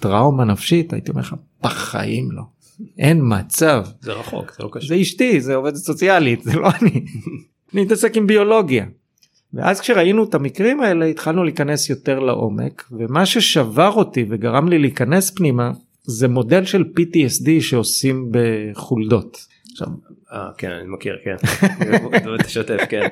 טראומה 0.00 0.44
נפשית 0.44 0.92
הייתי 0.92 1.10
אומר 1.10 1.20
לך 1.20 1.34
בחיים 1.62 2.32
לא. 2.32 2.42
אין 2.98 3.20
מצב. 3.22 3.84
זה 4.00 4.12
רחוק 4.12 4.52
זה 4.58 4.64
לא 4.64 4.68
קשה. 4.72 4.88
זה 4.88 5.00
אשתי 5.00 5.40
זה 5.40 5.54
עובדת 5.54 5.74
סוציאלית 5.76 6.42
זה 6.42 6.52
לא 6.52 6.68
אני. 6.80 7.04
אני 7.74 7.82
מתעסק 7.82 8.16
עם 8.16 8.26
ביולוגיה. 8.26 8.86
ואז 9.54 9.80
כשראינו 9.80 10.24
את 10.24 10.34
המקרים 10.34 10.80
האלה 10.80 11.04
התחלנו 11.04 11.44
להיכנס 11.44 11.90
יותר 11.90 12.18
לעומק 12.18 12.84
ומה 12.92 13.26
ששבר 13.26 13.90
אותי 13.90 14.26
וגרם 14.28 14.68
לי 14.68 14.78
להיכנס 14.78 15.30
פנימה 15.30 15.70
זה 16.02 16.28
מודל 16.28 16.64
של 16.64 16.84
PTSD 16.98 17.48
שעושים 17.60 18.30
בחולדות. 18.30 19.46
עכשיו 19.72 19.88
אה, 20.32 20.48
כן 20.58 20.70
אני 20.70 20.88
מכיר 20.88 21.18
כן. 21.24 21.36
תשתף 22.44 22.80
כן. 22.88 23.06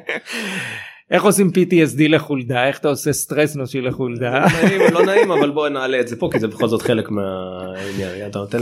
איך 1.10 1.24
עושים 1.24 1.50
PTSD 1.50 2.08
לחולדה 2.08 2.66
איך 2.66 2.78
אתה 2.78 2.88
עושה 2.88 3.12
סטרס 3.12 3.56
נושי 3.56 3.80
לחולדה. 3.80 4.38
לא 4.40 4.62
נעים, 4.62 4.80
לא 4.92 5.06
נעים 5.06 5.32
אבל 5.32 5.50
בוא 5.50 5.68
נעלה 5.68 6.00
את 6.00 6.08
זה 6.08 6.16
פה 6.16 6.28
כי 6.32 6.38
זה 6.38 6.48
בכל 6.48 6.68
זאת 6.68 6.82
חלק 6.82 7.10
מהעניין 7.10 8.30
אתה 8.30 8.38
נותן 8.38 8.58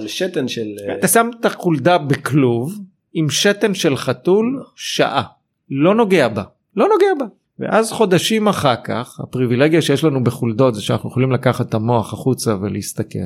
לשתן 0.00 0.48
של 0.48 0.66
אה, 0.88 0.94
אתה 0.94 1.08
שם 1.08 1.30
את 1.40 1.44
החולדה 1.44 1.98
בכלוב 1.98 2.78
עם 3.14 3.30
שתן 3.30 3.74
של 3.74 3.96
חתול 3.96 4.62
שעה 4.76 5.22
לא 5.70 5.94
נוגע 5.94 6.28
בה 6.28 6.42
לא 6.76 6.88
נוגע 6.88 7.24
בה. 7.24 7.26
ואז 7.58 7.92
חודשים 7.92 8.48
אחר 8.48 8.74
כך 8.84 9.20
הפריבילגיה 9.20 9.82
שיש 9.82 10.04
לנו 10.04 10.24
בחולדות 10.24 10.74
זה 10.74 10.82
שאנחנו 10.82 11.08
יכולים 11.08 11.32
לקחת 11.32 11.68
את 11.68 11.74
המוח 11.74 12.12
החוצה 12.12 12.56
ולהסתכל. 12.60 13.18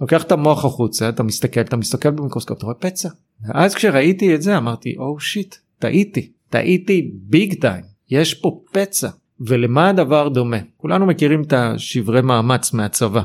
לוקח 0.00 0.22
את 0.22 0.32
המוח 0.32 0.64
החוצה 0.64 1.08
אתה 1.08 1.22
מסתכל 1.22 1.60
אתה 1.60 1.76
מסתכל 1.76 2.10
במיקרוסקופ 2.10 2.58
אתה 2.58 2.66
רואה 2.66 2.76
פצע. 2.76 3.08
ואז 3.48 3.74
כשראיתי 3.74 4.34
את 4.34 4.42
זה 4.42 4.56
אמרתי 4.56 4.94
oh 4.98 5.20
shit 5.20 5.54
טעיתי 5.78 6.32
טעיתי 6.48 7.10
big 7.14 7.60
time 7.60 7.84
יש 8.10 8.34
פה 8.34 8.60
פצע. 8.72 9.08
ולמה 9.40 9.88
הדבר 9.88 10.28
דומה? 10.28 10.56
כולנו 10.76 11.06
מכירים 11.06 11.42
את 11.42 11.52
השברי 11.52 12.22
מאמץ 12.22 12.72
מהצבא. 12.72 13.22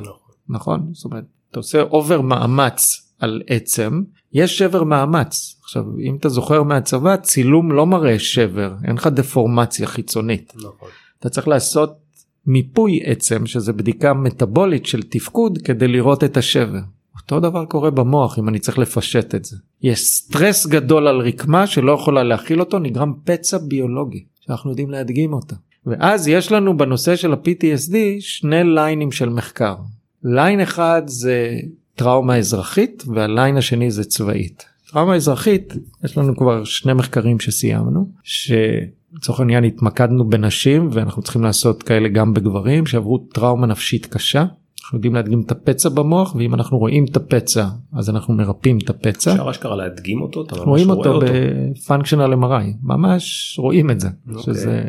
נכון? 0.49 0.89
זאת 0.93 1.05
אומרת 1.05 1.23
אתה 1.51 1.59
עושה 1.59 1.81
over 1.81 2.21
מאמץ 2.21 3.04
על 3.19 3.41
עצם 3.47 4.01
יש 4.33 4.57
שבר 4.57 4.83
מאמץ 4.83 5.59
עכשיו 5.63 5.83
אם 5.99 6.15
אתה 6.15 6.29
זוכר 6.29 6.63
מהצבא 6.63 7.15
צילום 7.15 7.71
לא 7.71 7.85
מראה 7.85 8.19
שבר 8.19 8.73
אין 8.87 8.95
לך 8.95 9.07
דפורמציה 9.07 9.87
חיצונית 9.87 10.53
נכון. 10.55 10.89
אתה 11.19 11.29
צריך 11.29 11.47
לעשות 11.47 12.05
מיפוי 12.47 12.99
עצם 13.03 13.45
שזה 13.45 13.73
בדיקה 13.73 14.13
מטאבולית 14.13 14.85
של 14.85 15.03
תפקוד 15.03 15.57
כדי 15.63 15.87
לראות 15.87 16.23
את 16.23 16.37
השבר. 16.37 16.79
אותו 17.21 17.39
דבר 17.39 17.65
קורה 17.65 17.91
במוח 17.91 18.39
אם 18.39 18.49
אני 18.49 18.59
צריך 18.59 18.79
לפשט 18.79 19.35
את 19.35 19.45
זה. 19.45 19.57
יש 19.81 19.99
סטרס 19.99 20.67
גדול 20.67 21.07
על 21.07 21.19
רקמה 21.19 21.67
שלא 21.67 21.91
יכולה 21.91 22.23
להכיל 22.23 22.59
אותו 22.59 22.79
נגרם 22.79 23.13
פצע 23.23 23.57
ביולוגי 23.57 24.25
שאנחנו 24.41 24.69
יודעים 24.69 24.89
להדגים 24.89 25.33
אותה. 25.33 25.55
ואז 25.85 26.27
יש 26.27 26.51
לנו 26.51 26.77
בנושא 26.77 27.15
של 27.15 27.33
ה-PTSD 27.33 27.95
שני 28.19 28.63
ליינים 28.63 29.11
של 29.11 29.29
מחקר. 29.29 29.75
line 30.23 30.59
אחד 30.59 31.01
זה 31.05 31.59
טראומה 31.95 32.37
אזרחית 32.37 33.03
וה 33.13 33.28
line 33.28 33.57
השני 33.57 33.91
זה 33.91 34.03
צבאית. 34.03 34.65
טראומה 34.91 35.15
אזרחית 35.15 35.73
יש 36.03 36.17
לנו 36.17 36.35
כבר 36.35 36.63
שני 36.63 36.93
מחקרים 36.93 37.39
שסיימנו 37.39 38.09
שלצורך 38.23 39.39
העניין 39.39 39.63
התמקדנו 39.63 40.29
בנשים 40.29 40.89
ואנחנו 40.91 41.21
צריכים 41.21 41.43
לעשות 41.43 41.83
כאלה 41.83 42.09
גם 42.09 42.33
בגברים 42.33 42.85
שעברו 42.85 43.17
טראומה 43.17 43.67
נפשית 43.67 44.05
קשה. 44.05 44.45
אנחנו 44.81 44.97
יודעים 44.97 45.15
להדגים 45.15 45.41
את 45.41 45.51
הפצע 45.51 45.89
במוח 45.89 46.35
ואם 46.35 46.53
אנחנו 46.53 46.77
רואים 46.77 47.05
את 47.11 47.15
הפצע 47.15 47.65
אז 47.93 48.09
אנחנו 48.09 48.33
מרפאים 48.33 48.77
את 48.83 48.89
הפצע. 48.89 49.31
אפשר 49.31 49.51
אשכרה 49.51 49.75
להדגים 49.75 50.21
אותו? 50.21 50.41
אתה 50.41 50.55
ממש 50.55 50.65
רואים 50.65 50.89
אותו 50.89 51.19
בפונקשיונל 51.19 52.33
MRI 52.33 52.77
ממש 52.83 53.55
רואים 53.59 53.91
את 53.91 53.99
זה 53.99 54.09
אוקיי. 54.29 54.43
שזה 54.43 54.83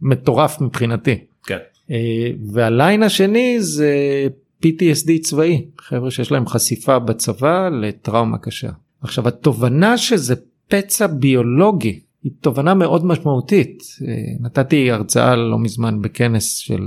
מטורף 0.00 0.60
מבחינתי. 0.60 1.18
כן. 1.44 1.58
אה, 1.90 2.30
והליין 2.52 3.02
השני 3.02 3.60
זה 3.60 4.26
PTSD 4.64 5.10
צבאי 5.22 5.64
חבר'ה 5.78 6.10
שיש 6.10 6.32
להם 6.32 6.46
חשיפה 6.46 6.98
בצבא 6.98 7.68
לטראומה 7.68 8.38
קשה. 8.38 8.70
עכשיו 9.00 9.28
התובנה 9.28 9.98
שזה 9.98 10.34
פצע 10.68 11.06
ביולוגי 11.06 12.00
היא 12.22 12.32
תובנה 12.40 12.74
מאוד 12.74 13.06
משמעותית 13.06 13.82
אה, 14.08 14.14
נתתי 14.40 14.90
הרצאה 14.90 15.36
לא 15.36 15.58
מזמן 15.58 16.02
בכנס 16.02 16.56
של 16.56 16.82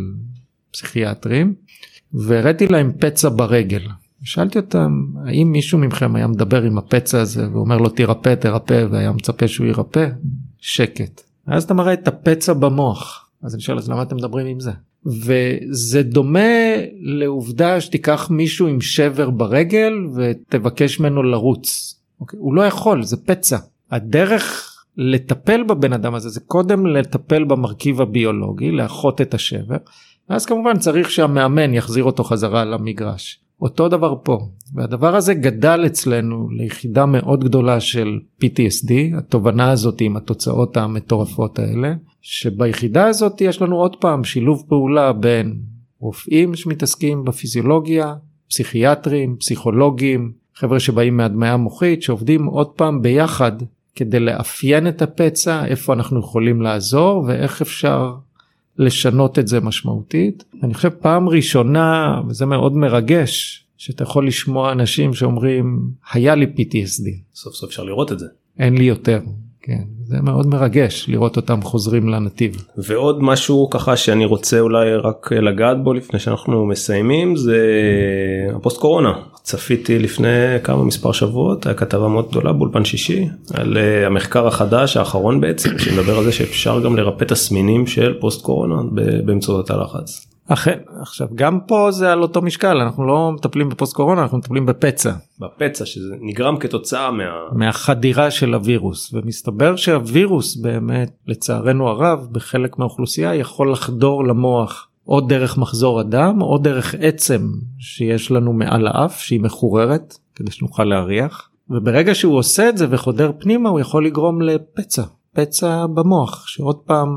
פסיכיאטרים 0.71 1.53
והראיתי 2.13 2.67
להם 2.67 2.91
פצע 2.99 3.29
ברגל. 3.29 3.87
שאלתי 4.23 4.59
אותם 4.59 5.05
האם 5.25 5.51
מישהו 5.51 5.79
מכם 5.79 6.15
היה 6.15 6.27
מדבר 6.27 6.61
עם 6.61 6.77
הפצע 6.77 7.21
הזה 7.21 7.51
ואומר 7.51 7.77
לו 7.77 7.89
תירפא 7.89 8.35
תרפא 8.35 8.85
והיה 8.91 9.11
מצפה 9.11 9.47
שהוא 9.47 9.67
יירפא 9.67 10.09
שקט. 10.59 11.21
אז 11.47 11.63
אתה 11.63 11.73
מראה 11.73 11.93
את 11.93 12.07
הפצע 12.07 12.53
במוח 12.53 13.29
אז 13.43 13.55
אני 13.55 13.61
שואל 13.61 13.77
אז 13.77 13.89
למה 13.89 14.01
אתם 14.01 14.15
מדברים 14.15 14.47
עם 14.47 14.59
זה? 14.59 14.71
וזה 15.05 16.03
דומה 16.03 16.75
לעובדה 17.01 17.81
שתיקח 17.81 18.27
מישהו 18.31 18.67
עם 18.67 18.81
שבר 18.81 19.29
ברגל 19.29 19.93
ותבקש 20.15 20.99
ממנו 20.99 21.23
לרוץ. 21.23 21.99
אוקיי? 22.21 22.39
הוא 22.39 22.53
לא 22.53 22.61
יכול, 22.61 23.03
זה 23.03 23.17
פצע. 23.17 23.57
הדרך 23.91 24.71
לטפל 24.97 25.63
בבן 25.63 25.93
אדם 25.93 26.15
הזה 26.15 26.29
זה 26.29 26.39
קודם 26.39 26.85
לטפל 26.85 27.43
במרכיב 27.43 28.01
הביולוגי, 28.01 28.71
לאחות 28.71 29.21
את 29.21 29.33
השבר, 29.33 29.77
ואז 30.29 30.45
כמובן 30.45 30.77
צריך 30.77 31.11
שהמאמן 31.11 31.73
יחזיר 31.73 32.03
אותו 32.03 32.23
חזרה 32.23 32.65
למגרש. 32.65 33.39
אותו 33.61 33.89
דבר 33.89 34.15
פה 34.23 34.47
והדבר 34.73 35.15
הזה 35.15 35.33
גדל 35.33 35.83
אצלנו 35.85 36.49
ליחידה 36.49 37.05
מאוד 37.05 37.43
גדולה 37.43 37.79
של 37.79 38.19
PTSD 38.43 39.17
התובנה 39.17 39.71
הזאת 39.71 40.01
עם 40.01 40.17
התוצאות 40.17 40.77
המטורפות 40.77 41.59
האלה 41.59 41.93
שביחידה 42.27 43.07
הזאת 43.07 43.41
יש 43.41 43.61
לנו 43.61 43.75
עוד 43.75 43.95
פעם 43.95 44.23
שילוב 44.23 44.63
פעולה 44.67 45.13
בין 45.13 45.59
רופאים 45.99 46.55
שמתעסקים 46.55 47.25
בפיזיולוגיה 47.25 48.15
פסיכיאטרים 48.49 49.35
פסיכולוגים 49.39 50.31
חבר'ה 50.55 50.79
שבאים 50.79 51.17
מהדמיה 51.17 51.57
מוחית 51.57 52.03
שעובדים 52.03 52.45
עוד 52.45 52.67
פעם 52.67 53.01
ביחד 53.01 53.51
כדי 53.95 54.19
לאפיין 54.19 54.87
את 54.87 55.01
הפצע 55.01 55.65
איפה 55.65 55.93
אנחנו 55.93 56.19
יכולים 56.19 56.61
לעזור 56.61 57.23
ואיך 57.27 57.61
אפשר 57.61 58.15
לשנות 58.77 59.39
את 59.39 59.47
זה 59.47 59.59
משמעותית. 59.59 60.43
אני 60.63 60.73
חושב 60.73 60.89
פעם 60.89 61.29
ראשונה, 61.29 62.21
וזה 62.27 62.45
מאוד 62.45 62.73
מרגש, 62.73 63.65
שאתה 63.77 64.03
יכול 64.03 64.27
לשמוע 64.27 64.71
אנשים 64.71 65.13
שאומרים, 65.13 65.89
היה 66.13 66.35
לי 66.35 66.45
PTSD. 66.45 67.09
סוף 67.35 67.53
סוף 67.53 67.69
אפשר 67.69 67.83
לראות 67.83 68.11
את 68.11 68.19
זה. 68.19 68.25
אין 68.59 68.77
לי 68.77 68.83
יותר. 68.83 69.19
כן, 69.67 69.83
זה 70.05 70.21
מאוד 70.21 70.47
מרגש 70.47 71.05
לראות 71.09 71.37
אותם 71.37 71.61
חוזרים 71.61 72.09
לנתיב. 72.09 72.65
ועוד 72.77 73.23
משהו 73.23 73.69
ככה 73.71 73.97
שאני 73.97 74.25
רוצה 74.25 74.59
אולי 74.59 74.95
רק 74.95 75.31
לגעת 75.31 75.83
בו 75.83 75.93
לפני 75.93 76.19
שאנחנו 76.19 76.65
מסיימים 76.65 77.35
זה 77.35 77.57
הפוסט 78.55 78.79
קורונה. 78.79 79.13
צפיתי 79.43 79.99
לפני 79.99 80.59
כמה 80.63 80.83
מספר 80.83 81.11
שבועות, 81.11 81.65
היה 81.65 81.75
כתבה 81.75 82.07
מאוד 82.07 82.29
גדולה 82.29 82.53
באולפן 82.53 82.85
שישי 82.85 83.27
על 83.53 83.77
uh, 83.77 84.05
המחקר 84.05 84.47
החדש 84.47 84.97
האחרון 84.97 85.41
בעצם 85.41 85.79
שמדבר 85.79 86.17
על 86.17 86.23
זה 86.23 86.31
שאפשר 86.31 86.81
גם 86.83 86.95
לרפא 86.95 87.25
תסמינים 87.25 87.87
של 87.87 88.13
פוסט 88.19 88.41
קורונה 88.41 88.81
באמצעות 89.25 89.71
הלחץ. 89.71 90.34
אכן 90.47 90.79
עכשיו 91.01 91.27
גם 91.35 91.59
פה 91.67 91.91
זה 91.91 92.11
על 92.11 92.21
אותו 92.21 92.41
משקל 92.41 92.77
אנחנו 92.81 93.07
לא 93.07 93.31
מטפלים 93.31 93.69
בפוסט 93.69 93.93
קורונה 93.95 94.21
אנחנו 94.21 94.37
מטפלים 94.37 94.65
בפצע. 94.65 95.11
בפצע 95.39 95.85
שזה 95.85 96.15
נגרם 96.21 96.57
כתוצאה 96.57 97.11
מה... 97.11 97.23
מהחדירה 97.51 98.31
של 98.31 98.53
הווירוס 98.53 99.13
ומסתבר 99.13 99.75
שהווירוס 99.75 100.55
באמת 100.55 101.11
לצערנו 101.27 101.87
הרב 101.89 102.27
בחלק 102.31 102.79
מהאוכלוסייה 102.79 103.35
יכול 103.35 103.71
לחדור 103.71 104.27
למוח 104.27 104.87
או 105.07 105.21
דרך 105.21 105.57
מחזור 105.57 105.99
הדם 105.99 106.37
או 106.41 106.57
דרך 106.57 106.95
עצם 106.99 107.47
שיש 107.79 108.31
לנו 108.31 108.53
מעל 108.53 108.87
האף 108.87 109.19
שהיא 109.19 109.41
מחוררת 109.41 110.17
כדי 110.35 110.51
שנוכל 110.51 110.83
להריח 110.83 111.49
וברגע 111.69 112.15
שהוא 112.15 112.37
עושה 112.37 112.69
את 112.69 112.77
זה 112.77 112.87
וחודר 112.89 113.31
פנימה 113.39 113.69
הוא 113.69 113.79
יכול 113.79 114.05
לגרום 114.05 114.41
לפצע 114.41 115.03
פצע 115.33 115.85
במוח 115.87 116.47
שעוד 116.47 116.75
פעם 116.75 117.09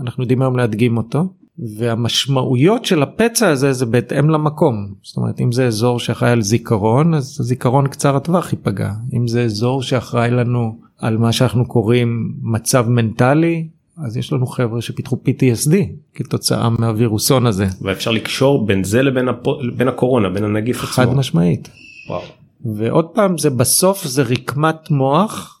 אנחנו 0.00 0.22
יודעים 0.22 0.42
היום 0.42 0.56
להדגים 0.56 0.96
אותו 0.96 1.24
והמשמעויות 1.58 2.84
של 2.84 3.02
הפצע 3.02 3.48
הזה 3.48 3.72
זה 3.72 3.86
בהתאם 3.86 4.30
למקום 4.30 4.86
זאת 5.02 5.16
אומרת 5.16 5.40
אם 5.40 5.52
זה 5.52 5.66
אזור 5.66 5.98
שאחראי 5.98 6.30
על 6.30 6.42
זיכרון 6.42 7.14
אז 7.14 7.36
הזיכרון 7.40 7.88
קצר 7.88 8.16
הטווח 8.16 8.52
ייפגע 8.52 8.92
אם 9.14 9.28
זה 9.28 9.42
אזור 9.42 9.82
שאחראי 9.82 10.30
לנו 10.30 10.78
על 10.98 11.16
מה 11.16 11.32
שאנחנו 11.32 11.66
קוראים 11.66 12.32
מצב 12.42 12.88
מנטלי 12.88 13.68
אז 14.04 14.16
יש 14.16 14.32
לנו 14.32 14.46
חבר'ה 14.46 14.82
שפיתחו 14.82 15.16
PTSD 15.26 15.74
כתוצאה 16.14 16.68
מהווירוסון 16.70 17.46
הזה. 17.46 17.66
ואפשר 17.82 18.10
לקשור 18.10 18.66
בין 18.66 18.84
זה 18.84 19.02
לבין 19.02 19.28
הפו, 19.28 19.58
בין 19.76 19.88
הקורונה 19.88 20.28
בין 20.28 20.44
הנגיף 20.44 20.76
עצמו. 20.76 20.88
חד 20.88 21.14
משמעית. 21.14 21.68
וואו. 22.08 22.22
ועוד 22.64 23.04
פעם 23.04 23.38
זה 23.38 23.50
בסוף 23.50 24.04
זה 24.04 24.22
רקמת 24.22 24.90
מוח 24.90 25.55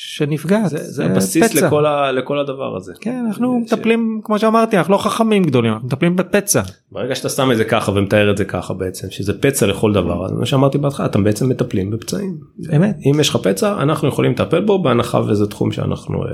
שנפגעת. 0.00 0.70
זה, 0.70 0.78
זה 0.78 1.04
הבסיס 1.04 1.54
לכל, 1.54 1.86
ה, 1.86 2.12
לכל 2.12 2.38
הדבר 2.38 2.76
הזה. 2.76 2.92
כן 3.00 3.24
אנחנו 3.26 3.60
ש... 3.66 3.72
מטפלים 3.72 4.20
כמו 4.24 4.38
שאמרתי 4.38 4.78
אנחנו 4.78 4.92
לא 4.92 4.98
חכמים 4.98 5.42
גדולים 5.44 5.72
אנחנו 5.72 5.86
מטפלים 5.86 6.16
בפצע. 6.16 6.62
ברגע 6.92 7.14
שאתה 7.14 7.28
שם 7.28 7.52
את 7.52 7.56
זה 7.56 7.64
ככה 7.64 7.92
ומתאר 7.92 8.30
את 8.30 8.36
זה 8.36 8.44
ככה 8.44 8.74
בעצם 8.74 9.06
שזה 9.10 9.40
פצע 9.40 9.66
לכל 9.66 9.92
דבר 9.92 10.26
אז 10.26 10.32
מה 10.32 10.46
שאמרתי 10.46 10.78
בהתחלה 10.78 11.06
אתם 11.06 11.24
בעצם 11.24 11.48
מטפלים 11.48 11.90
בפצעים. 11.90 12.36
אמת. 12.76 12.96
אם 13.06 13.20
יש 13.20 13.28
לך 13.28 13.36
פצע 13.36 13.82
אנחנו 13.82 14.08
יכולים 14.08 14.32
לטפל 14.32 14.60
בו 14.60 14.82
בהנחה 14.82 15.20
וזה 15.20 15.46
תחום 15.46 15.72
שאנחנו. 15.72 16.24
אה, 16.24 16.30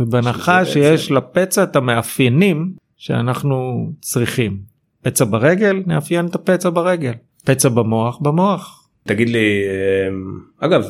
ובהנחה 0.00 0.64
שיש 0.64 1.10
לפצע 1.10 1.62
את 1.62 1.76
המאפיינים 1.76 2.72
שאנחנו 2.96 3.90
צריכים. 4.00 4.56
פצע 5.02 5.24
ברגל 5.24 5.82
נאפיין 5.86 6.26
את 6.26 6.34
הפצע 6.34 6.70
ברגל. 6.70 7.12
פצע 7.44 7.68
במוח 7.68 8.18
במוח. 8.20 8.79
תגיד 9.06 9.28
לי 9.28 9.62
אמ, 10.08 10.40
אגב 10.60 10.84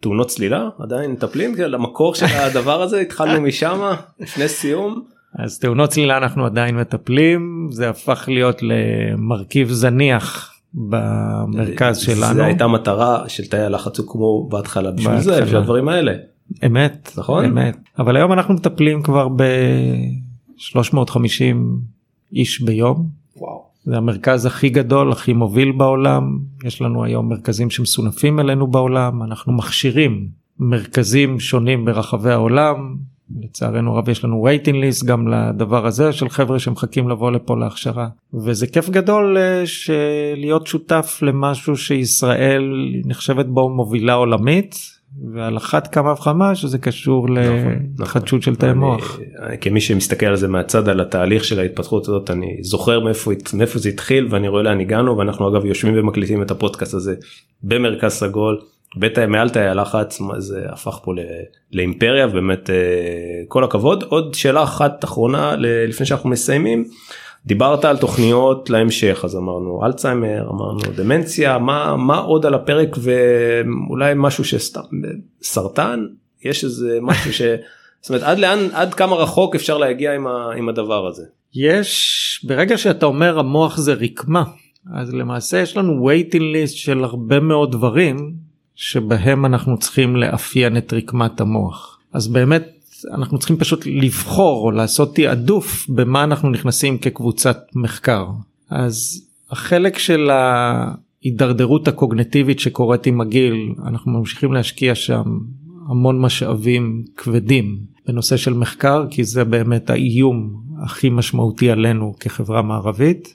תאונות 0.00 0.28
צלילה 0.28 0.68
עדיין 0.78 1.10
מטפלים 1.10 1.54
למקור 1.58 2.14
של 2.14 2.26
הדבר 2.46 2.82
הזה 2.82 3.00
התחלנו 3.00 3.40
משם 3.40 3.92
לפני 4.20 4.48
סיום. 4.48 5.02
אז 5.38 5.58
תאונות 5.58 5.90
צלילה 5.90 6.16
אנחנו 6.16 6.46
עדיין 6.46 6.76
מטפלים 6.76 7.68
זה 7.72 7.88
הפך 7.88 8.24
להיות 8.28 8.60
למרכיב 8.62 9.70
זניח 9.70 10.54
במרכז 10.74 11.98
שלנו. 11.98 12.34
זה 12.34 12.44
הייתה 12.44 12.66
מטרה 12.66 13.28
של 13.28 13.46
תאי 13.46 13.60
הלחץ 13.60 14.00
כמו 14.00 14.48
בהתחלה 14.48 14.90
בשביל 14.90 15.20
זה 15.20 15.42
בשביל 15.42 15.56
הדברים 15.56 15.88
האלה. 15.88 16.12
אמת 16.66 17.10
נכון 17.16 17.44
אמת 17.44 17.76
אבל 17.98 18.16
היום 18.16 18.32
אנחנו 18.32 18.54
מטפלים 18.54 19.02
כבר 19.02 19.28
ב 19.28 19.42
350 20.56 21.80
איש 22.32 22.62
ביום. 22.62 23.08
וואו. 23.36 23.67
זה 23.88 23.96
המרכז 23.96 24.46
הכי 24.46 24.68
גדול 24.68 25.12
הכי 25.12 25.32
מוביל 25.32 25.72
בעולם. 25.72 26.38
יש 26.64 26.82
לנו 26.82 27.04
היום 27.04 27.28
מרכזים 27.28 27.70
שמסונפים 27.70 28.40
אלינו 28.40 28.66
בעולם. 28.66 29.22
אנחנו 29.22 29.52
מכשירים 29.52 30.28
מרכזים 30.58 31.40
שונים 31.40 31.84
ברחבי 31.84 32.30
העולם. 32.30 32.96
לצערנו 33.40 33.94
רב 33.94 34.08
יש 34.08 34.24
לנו 34.24 34.48
waiting 34.48 34.74
list 34.74 35.06
גם 35.06 35.28
לדבר 35.28 35.86
הזה 35.86 36.12
של 36.12 36.28
חבר'ה 36.28 36.58
שמחכים 36.58 37.08
לבוא 37.08 37.30
לפה 37.30 37.56
להכשרה. 37.56 38.08
וזה 38.34 38.66
כיף 38.66 38.88
גדול 38.88 39.36
אה, 39.38 39.64
להיות 40.36 40.66
שותף 40.66 41.18
למשהו 41.22 41.76
שישראל 41.76 42.92
נחשבת 43.04 43.46
בו 43.46 43.68
מובילה 43.68 44.14
עולמית 44.14 44.97
ועל 45.34 45.56
אחת 45.56 45.94
כמה 45.94 46.12
וכמה 46.12 46.54
שזה 46.54 46.78
קשור 46.78 47.28
נכון, 47.28 47.42
להתחדשות 47.98 48.42
של 48.42 48.56
תאי 48.56 48.72
מוח. 48.72 49.20
כמי 49.60 49.80
שמסתכל 49.80 50.26
על 50.26 50.36
זה 50.36 50.48
מהצד 50.48 50.88
על 50.88 51.00
התהליך 51.00 51.44
של 51.44 51.58
ההתפתחות 51.60 52.08
הזאת 52.08 52.30
אני 52.30 52.56
זוכר 52.60 53.00
מאיפה, 53.00 53.30
מאיפה 53.54 53.78
זה 53.78 53.88
התחיל 53.88 54.26
ואני 54.30 54.48
רואה 54.48 54.62
לאן 54.62 54.80
הגענו 54.80 55.18
ואנחנו 55.18 55.48
אגב 55.48 55.64
יושבים 55.64 55.94
ומקליטים 55.98 56.42
את 56.42 56.50
הפודקאסט 56.50 56.94
הזה 56.94 57.14
במרכז 57.62 58.12
סגול. 58.12 58.60
בית 58.96 59.18
מעל 59.18 59.48
תאי 59.48 59.68
הלחץ 59.68 60.20
זה 60.38 60.66
הפך 60.68 60.98
פה 61.02 61.12
לאימפריה 61.72 62.26
באמת 62.26 62.70
אה, 62.70 62.76
כל 63.48 63.64
הכבוד 63.64 64.04
עוד 64.08 64.34
שאלה 64.34 64.62
אחת 64.62 65.04
אחרונה 65.04 65.56
לפני 65.88 66.06
שאנחנו 66.06 66.30
מסיימים 66.30 66.84
דיברת 67.48 67.84
על 67.84 67.96
תוכניות 67.96 68.70
להמשך 68.70 69.20
אז 69.24 69.36
אמרנו 69.36 69.80
אלצהיימר 69.86 70.50
אמרנו 70.50 70.80
דמנציה 70.96 71.58
מה 71.58 71.96
מה 71.96 72.18
עוד 72.18 72.46
על 72.46 72.54
הפרק 72.54 72.96
ואולי 72.98 74.12
משהו 74.16 74.44
שסתם 74.44 74.80
סרטן 75.42 76.06
יש 76.44 76.64
איזה 76.64 76.98
משהו 77.02 77.32
ש... 77.32 77.42
זאת 78.00 78.10
אומרת 78.10 78.22
עד 78.22 78.38
לאן 78.38 78.58
עד 78.72 78.94
כמה 78.94 79.16
רחוק 79.16 79.54
אפשר 79.54 79.78
להגיע 79.78 80.14
עם, 80.14 80.26
ה, 80.26 80.52
עם 80.56 80.68
הדבר 80.68 81.06
הזה. 81.06 81.22
יש 81.54 82.44
ברגע 82.48 82.78
שאתה 82.78 83.06
אומר 83.06 83.38
המוח 83.38 83.76
זה 83.76 83.92
רקמה 83.92 84.42
אז 84.94 85.14
למעשה 85.14 85.58
יש 85.58 85.76
לנו 85.76 86.10
waiting 86.10 86.34
list 86.54 86.76
של 86.76 87.04
הרבה 87.04 87.40
מאוד 87.40 87.72
דברים 87.72 88.34
שבהם 88.74 89.46
אנחנו 89.46 89.78
צריכים 89.78 90.16
לאפיין 90.16 90.76
את 90.76 90.92
רקמת 90.92 91.40
המוח 91.40 91.98
אז 92.12 92.28
באמת 92.28 92.77
אנחנו 93.14 93.38
צריכים 93.38 93.56
פשוט 93.56 93.86
לבחור 93.86 94.64
או 94.64 94.70
לעשות 94.70 95.14
תעדוף 95.14 95.86
במה 95.88 96.24
אנחנו 96.24 96.50
נכנסים 96.50 96.98
כקבוצת 96.98 97.58
מחקר. 97.74 98.26
אז 98.70 99.26
החלק 99.50 99.98
של 99.98 100.30
ההידרדרות 100.30 101.88
הקוגנטיבית 101.88 102.60
שקורית 102.60 103.06
עם 103.06 103.20
הגיל 103.20 103.74
אנחנו 103.86 104.12
ממשיכים 104.12 104.52
להשקיע 104.52 104.94
שם 104.94 105.38
המון 105.88 106.20
משאבים 106.20 107.04
כבדים 107.16 107.78
בנושא 108.06 108.36
של 108.36 108.54
מחקר 108.54 109.06
כי 109.10 109.24
זה 109.24 109.44
באמת 109.44 109.90
האיום 109.90 110.62
הכי 110.82 111.10
משמעותי 111.10 111.70
עלינו 111.70 112.14
כחברה 112.20 112.62
מערבית. 112.62 113.34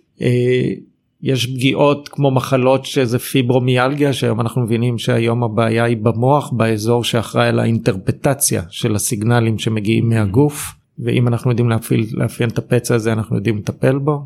יש 1.23 1.45
פגיעות 1.45 2.09
כמו 2.09 2.31
מחלות 2.31 2.85
שזה 2.85 3.19
פיברומיאלגיה 3.19 4.13
שהיום 4.13 4.41
אנחנו 4.41 4.61
מבינים 4.61 4.97
שהיום 4.97 5.43
הבעיה 5.43 5.83
היא 5.83 5.97
במוח 5.97 6.51
באזור 6.53 7.03
שאחראי 7.03 7.47
על 7.47 7.59
האינטרפטציה 7.59 8.63
של 8.69 8.95
הסיגנלים 8.95 9.59
שמגיעים 9.59 10.09
מהגוף 10.09 10.73
ואם 10.99 11.27
אנחנו 11.27 11.51
יודעים 11.51 11.69
להפעיל, 11.69 12.05
לאפיין 12.13 12.49
את 12.49 12.57
הפצע 12.57 12.95
הזה 12.95 13.13
אנחנו 13.13 13.35
יודעים 13.35 13.57
לטפל 13.57 13.97
בו. 13.97 14.25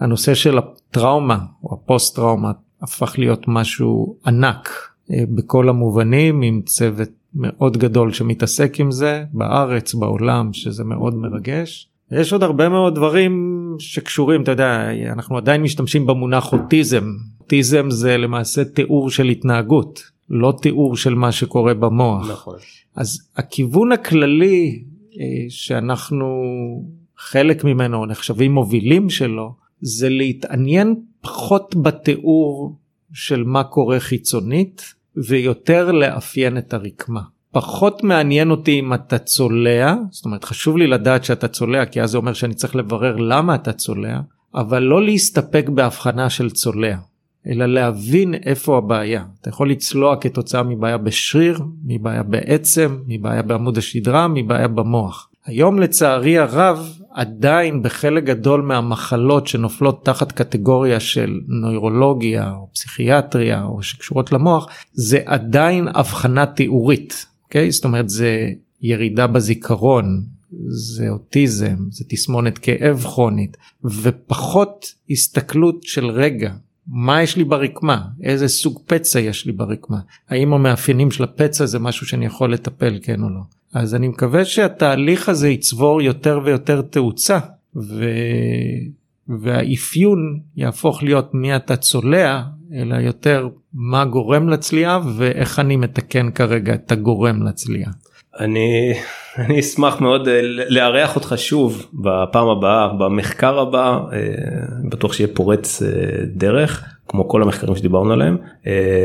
הנושא 0.00 0.34
של 0.34 0.58
הטראומה 0.58 1.38
או 1.64 1.74
הפוסט 1.74 2.16
טראומה 2.16 2.52
הפך 2.82 3.14
להיות 3.18 3.44
משהו 3.48 4.16
ענק 4.26 4.68
אה, 5.12 5.22
בכל 5.28 5.68
המובנים 5.68 6.42
עם 6.42 6.62
צוות 6.66 7.08
מאוד 7.34 7.76
גדול 7.76 8.12
שמתעסק 8.12 8.80
עם 8.80 8.90
זה 8.90 9.24
בארץ 9.32 9.94
בעולם 9.94 10.52
שזה 10.52 10.84
מאוד 10.84 11.14
מרגש. 11.14 11.88
יש 12.12 12.32
עוד 12.32 12.42
הרבה 12.42 12.68
מאוד 12.68 12.94
דברים 12.94 13.69
שקשורים 13.78 14.42
אתה 14.42 14.50
יודע 14.50 14.90
אנחנו 15.12 15.36
עדיין 15.36 15.62
משתמשים 15.62 16.06
במונח 16.06 16.52
אוטיזם 16.52 17.04
אוטיזם 17.40 17.90
זה 17.90 18.16
למעשה 18.16 18.64
תיאור 18.64 19.10
של 19.10 19.28
התנהגות 19.28 20.02
לא 20.30 20.54
תיאור 20.62 20.96
של 20.96 21.14
מה 21.14 21.32
שקורה 21.32 21.74
במוח 21.74 22.30
נכון. 22.30 22.56
אז 22.96 23.28
הכיוון 23.36 23.92
הכללי 23.92 24.82
אה, 25.20 25.24
שאנחנו 25.48 26.26
חלק 27.18 27.64
ממנו 27.64 28.06
נחשבים 28.06 28.52
מובילים 28.52 29.10
שלו 29.10 29.54
זה 29.80 30.08
להתעניין 30.08 30.94
פחות 31.20 31.76
בתיאור 31.76 32.76
של 33.12 33.44
מה 33.44 33.64
קורה 33.64 34.00
חיצונית 34.00 34.94
ויותר 35.16 35.92
לאפיין 35.92 36.58
את 36.58 36.74
הרקמה. 36.74 37.20
פחות 37.52 38.04
מעניין 38.04 38.50
אותי 38.50 38.80
אם 38.80 38.94
אתה 38.94 39.18
צולע, 39.18 39.94
זאת 40.10 40.24
אומרת 40.24 40.44
חשוב 40.44 40.76
לי 40.76 40.86
לדעת 40.86 41.24
שאתה 41.24 41.48
צולע 41.48 41.86
כי 41.86 42.02
אז 42.02 42.10
זה 42.10 42.18
אומר 42.18 42.32
שאני 42.32 42.54
צריך 42.54 42.76
לברר 42.76 43.16
למה 43.16 43.54
אתה 43.54 43.72
צולע, 43.72 44.20
אבל 44.54 44.82
לא 44.82 45.02
להסתפק 45.02 45.68
בהבחנה 45.68 46.30
של 46.30 46.50
צולע, 46.50 46.96
אלא 47.46 47.66
להבין 47.66 48.34
איפה 48.34 48.78
הבעיה. 48.78 49.24
אתה 49.40 49.48
יכול 49.48 49.70
לצלוע 49.70 50.16
כתוצאה 50.20 50.62
מבעיה 50.62 50.98
בשריר, 50.98 51.58
מבעיה 51.84 52.22
בעצם, 52.22 52.98
מבעיה 53.06 53.42
בעמוד 53.42 53.78
השדרה, 53.78 54.28
מבעיה 54.28 54.68
במוח. 54.68 55.30
היום 55.46 55.78
לצערי 55.78 56.38
הרב 56.38 56.96
עדיין 57.14 57.82
בחלק 57.82 58.24
גדול 58.24 58.62
מהמחלות 58.62 59.46
שנופלות 59.46 60.04
תחת 60.04 60.32
קטגוריה 60.32 61.00
של 61.00 61.40
נוירולוגיה 61.48 62.52
או 62.52 62.68
פסיכיאטריה 62.74 63.64
או 63.64 63.82
שקשורות 63.82 64.32
למוח 64.32 64.68
זה 64.92 65.18
עדיין 65.26 65.88
הבחנה 65.94 66.46
תיאורית. 66.46 67.29
אוקיי? 67.50 67.70
זאת 67.70 67.84
אומרת 67.84 68.08
זה 68.08 68.50
ירידה 68.82 69.26
בזיכרון, 69.26 70.24
זה 70.68 71.08
אוטיזם, 71.08 71.76
זה 71.90 72.04
תסמונת 72.08 72.58
כאב 72.58 73.02
כרונית, 73.02 73.56
ופחות 73.84 74.94
הסתכלות 75.10 75.82
של 75.82 76.06
רגע, 76.06 76.52
מה 76.86 77.22
יש 77.22 77.36
לי 77.36 77.44
ברקמה, 77.44 78.04
איזה 78.22 78.48
סוג 78.48 78.80
פצע 78.86 79.20
יש 79.20 79.46
לי 79.46 79.52
ברקמה, 79.52 80.00
האם 80.28 80.52
המאפיינים 80.52 81.10
של 81.10 81.24
הפצע 81.24 81.66
זה 81.66 81.78
משהו 81.78 82.06
שאני 82.06 82.26
יכול 82.26 82.52
לטפל 82.52 82.98
כן 83.02 83.22
או 83.22 83.28
לא. 83.28 83.40
אז 83.72 83.94
אני 83.94 84.08
מקווה 84.08 84.44
שהתהליך 84.44 85.28
הזה 85.28 85.48
יצבור 85.48 86.02
יותר 86.02 86.40
ויותר 86.44 86.82
תאוצה, 86.82 87.38
ו... 87.76 88.04
והאפיון 89.40 90.40
יהפוך 90.56 91.02
להיות 91.02 91.34
מי 91.34 91.56
אתה 91.56 91.76
צולע 91.76 92.42
אלא 92.74 92.94
יותר 92.94 93.48
מה 93.74 94.04
גורם 94.04 94.48
לצליעה 94.48 95.00
ואיך 95.16 95.58
אני 95.58 95.76
מתקן 95.76 96.30
כרגע 96.30 96.74
את 96.74 96.92
הגורם 96.92 97.46
לצליעה. 97.46 97.90
אני 98.40 98.94
אני 99.38 99.60
אשמח 99.60 100.00
מאוד 100.00 100.28
אה, 100.28 100.40
לארח 100.68 101.16
אותך 101.16 101.34
שוב 101.36 101.86
בפעם 101.94 102.48
הבאה 102.48 102.88
במחקר 102.88 103.58
הבא 103.58 103.98
אה, 104.12 104.18
בטוח 104.88 105.12
שיהיה 105.12 105.28
פורץ 105.34 105.82
אה, 105.82 105.88
דרך 106.26 106.84
כמו 107.08 107.28
כל 107.28 107.42
המחקרים 107.42 107.76
שדיברנו 107.76 108.12
עליהם 108.12 108.36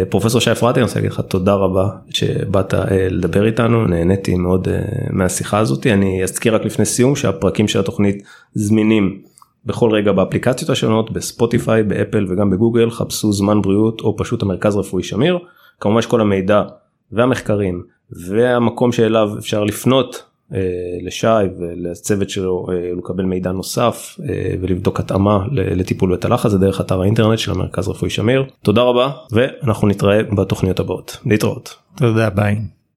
פרופסור 0.09 0.41
שי 0.41 0.51
אפרתי 0.51 0.79
אני 0.79 0.83
רוצה 0.83 0.95
להגיד 0.95 1.11
לך 1.11 1.19
תודה 1.19 1.53
רבה 1.53 1.89
שבאת 2.09 2.73
לדבר 3.09 3.45
איתנו 3.45 3.87
נהניתי 3.87 4.35
מאוד 4.35 4.67
מהשיחה 5.09 5.57
הזאת 5.57 5.87
אני 5.87 6.23
אזכיר 6.23 6.55
רק 6.55 6.65
לפני 6.65 6.85
סיום 6.85 7.15
שהפרקים 7.15 7.67
של 7.67 7.79
התוכנית 7.79 8.23
זמינים. 8.53 9.21
בכל 9.65 9.91
רגע 9.91 10.11
באפליקציות 10.11 10.69
השונות 10.69 11.11
בספוטיפיי 11.11 11.83
באפל 11.83 12.25
וגם 12.29 12.49
בגוגל 12.49 12.89
חפשו 12.89 13.33
זמן 13.33 13.61
בריאות 13.61 14.01
או 14.01 14.17
פשוט 14.17 14.43
המרכז 14.43 14.75
רפואי 14.75 15.03
שמיר 15.03 15.39
כמובן 15.79 16.01
שכל 16.01 16.21
המידע 16.21 16.63
והמחקרים 17.11 17.83
והמקום 18.11 18.91
שאליו 18.91 19.29
אפשר 19.37 19.63
לפנות 19.63 20.23
אה, 20.53 20.59
לשי 21.01 21.27
ולצוות 21.59 22.29
שלו 22.29 22.65
אה, 22.69 22.91
לקבל 22.97 23.23
מידע 23.23 23.51
נוסף 23.51 24.19
אה, 24.29 24.55
ולבדוק 24.61 24.99
התאמה 24.99 25.39
לטיפול 25.51 26.13
בתא 26.13 26.27
לחץ 26.27 26.51
זה 26.51 26.57
דרך 26.57 26.81
אתר 26.81 27.01
האינטרנט 27.01 27.39
של 27.39 27.51
המרכז 27.51 27.87
רפואי 27.87 28.09
שמיר 28.09 28.45
תודה 28.63 28.81
רבה 28.81 29.11
ואנחנו 29.31 29.87
נתראה 29.87 30.23
בתוכניות 30.23 30.79
הבאות 30.79 31.17
להתראות. 31.25 31.75
תודה 31.97 32.29
ביי. 32.29 32.74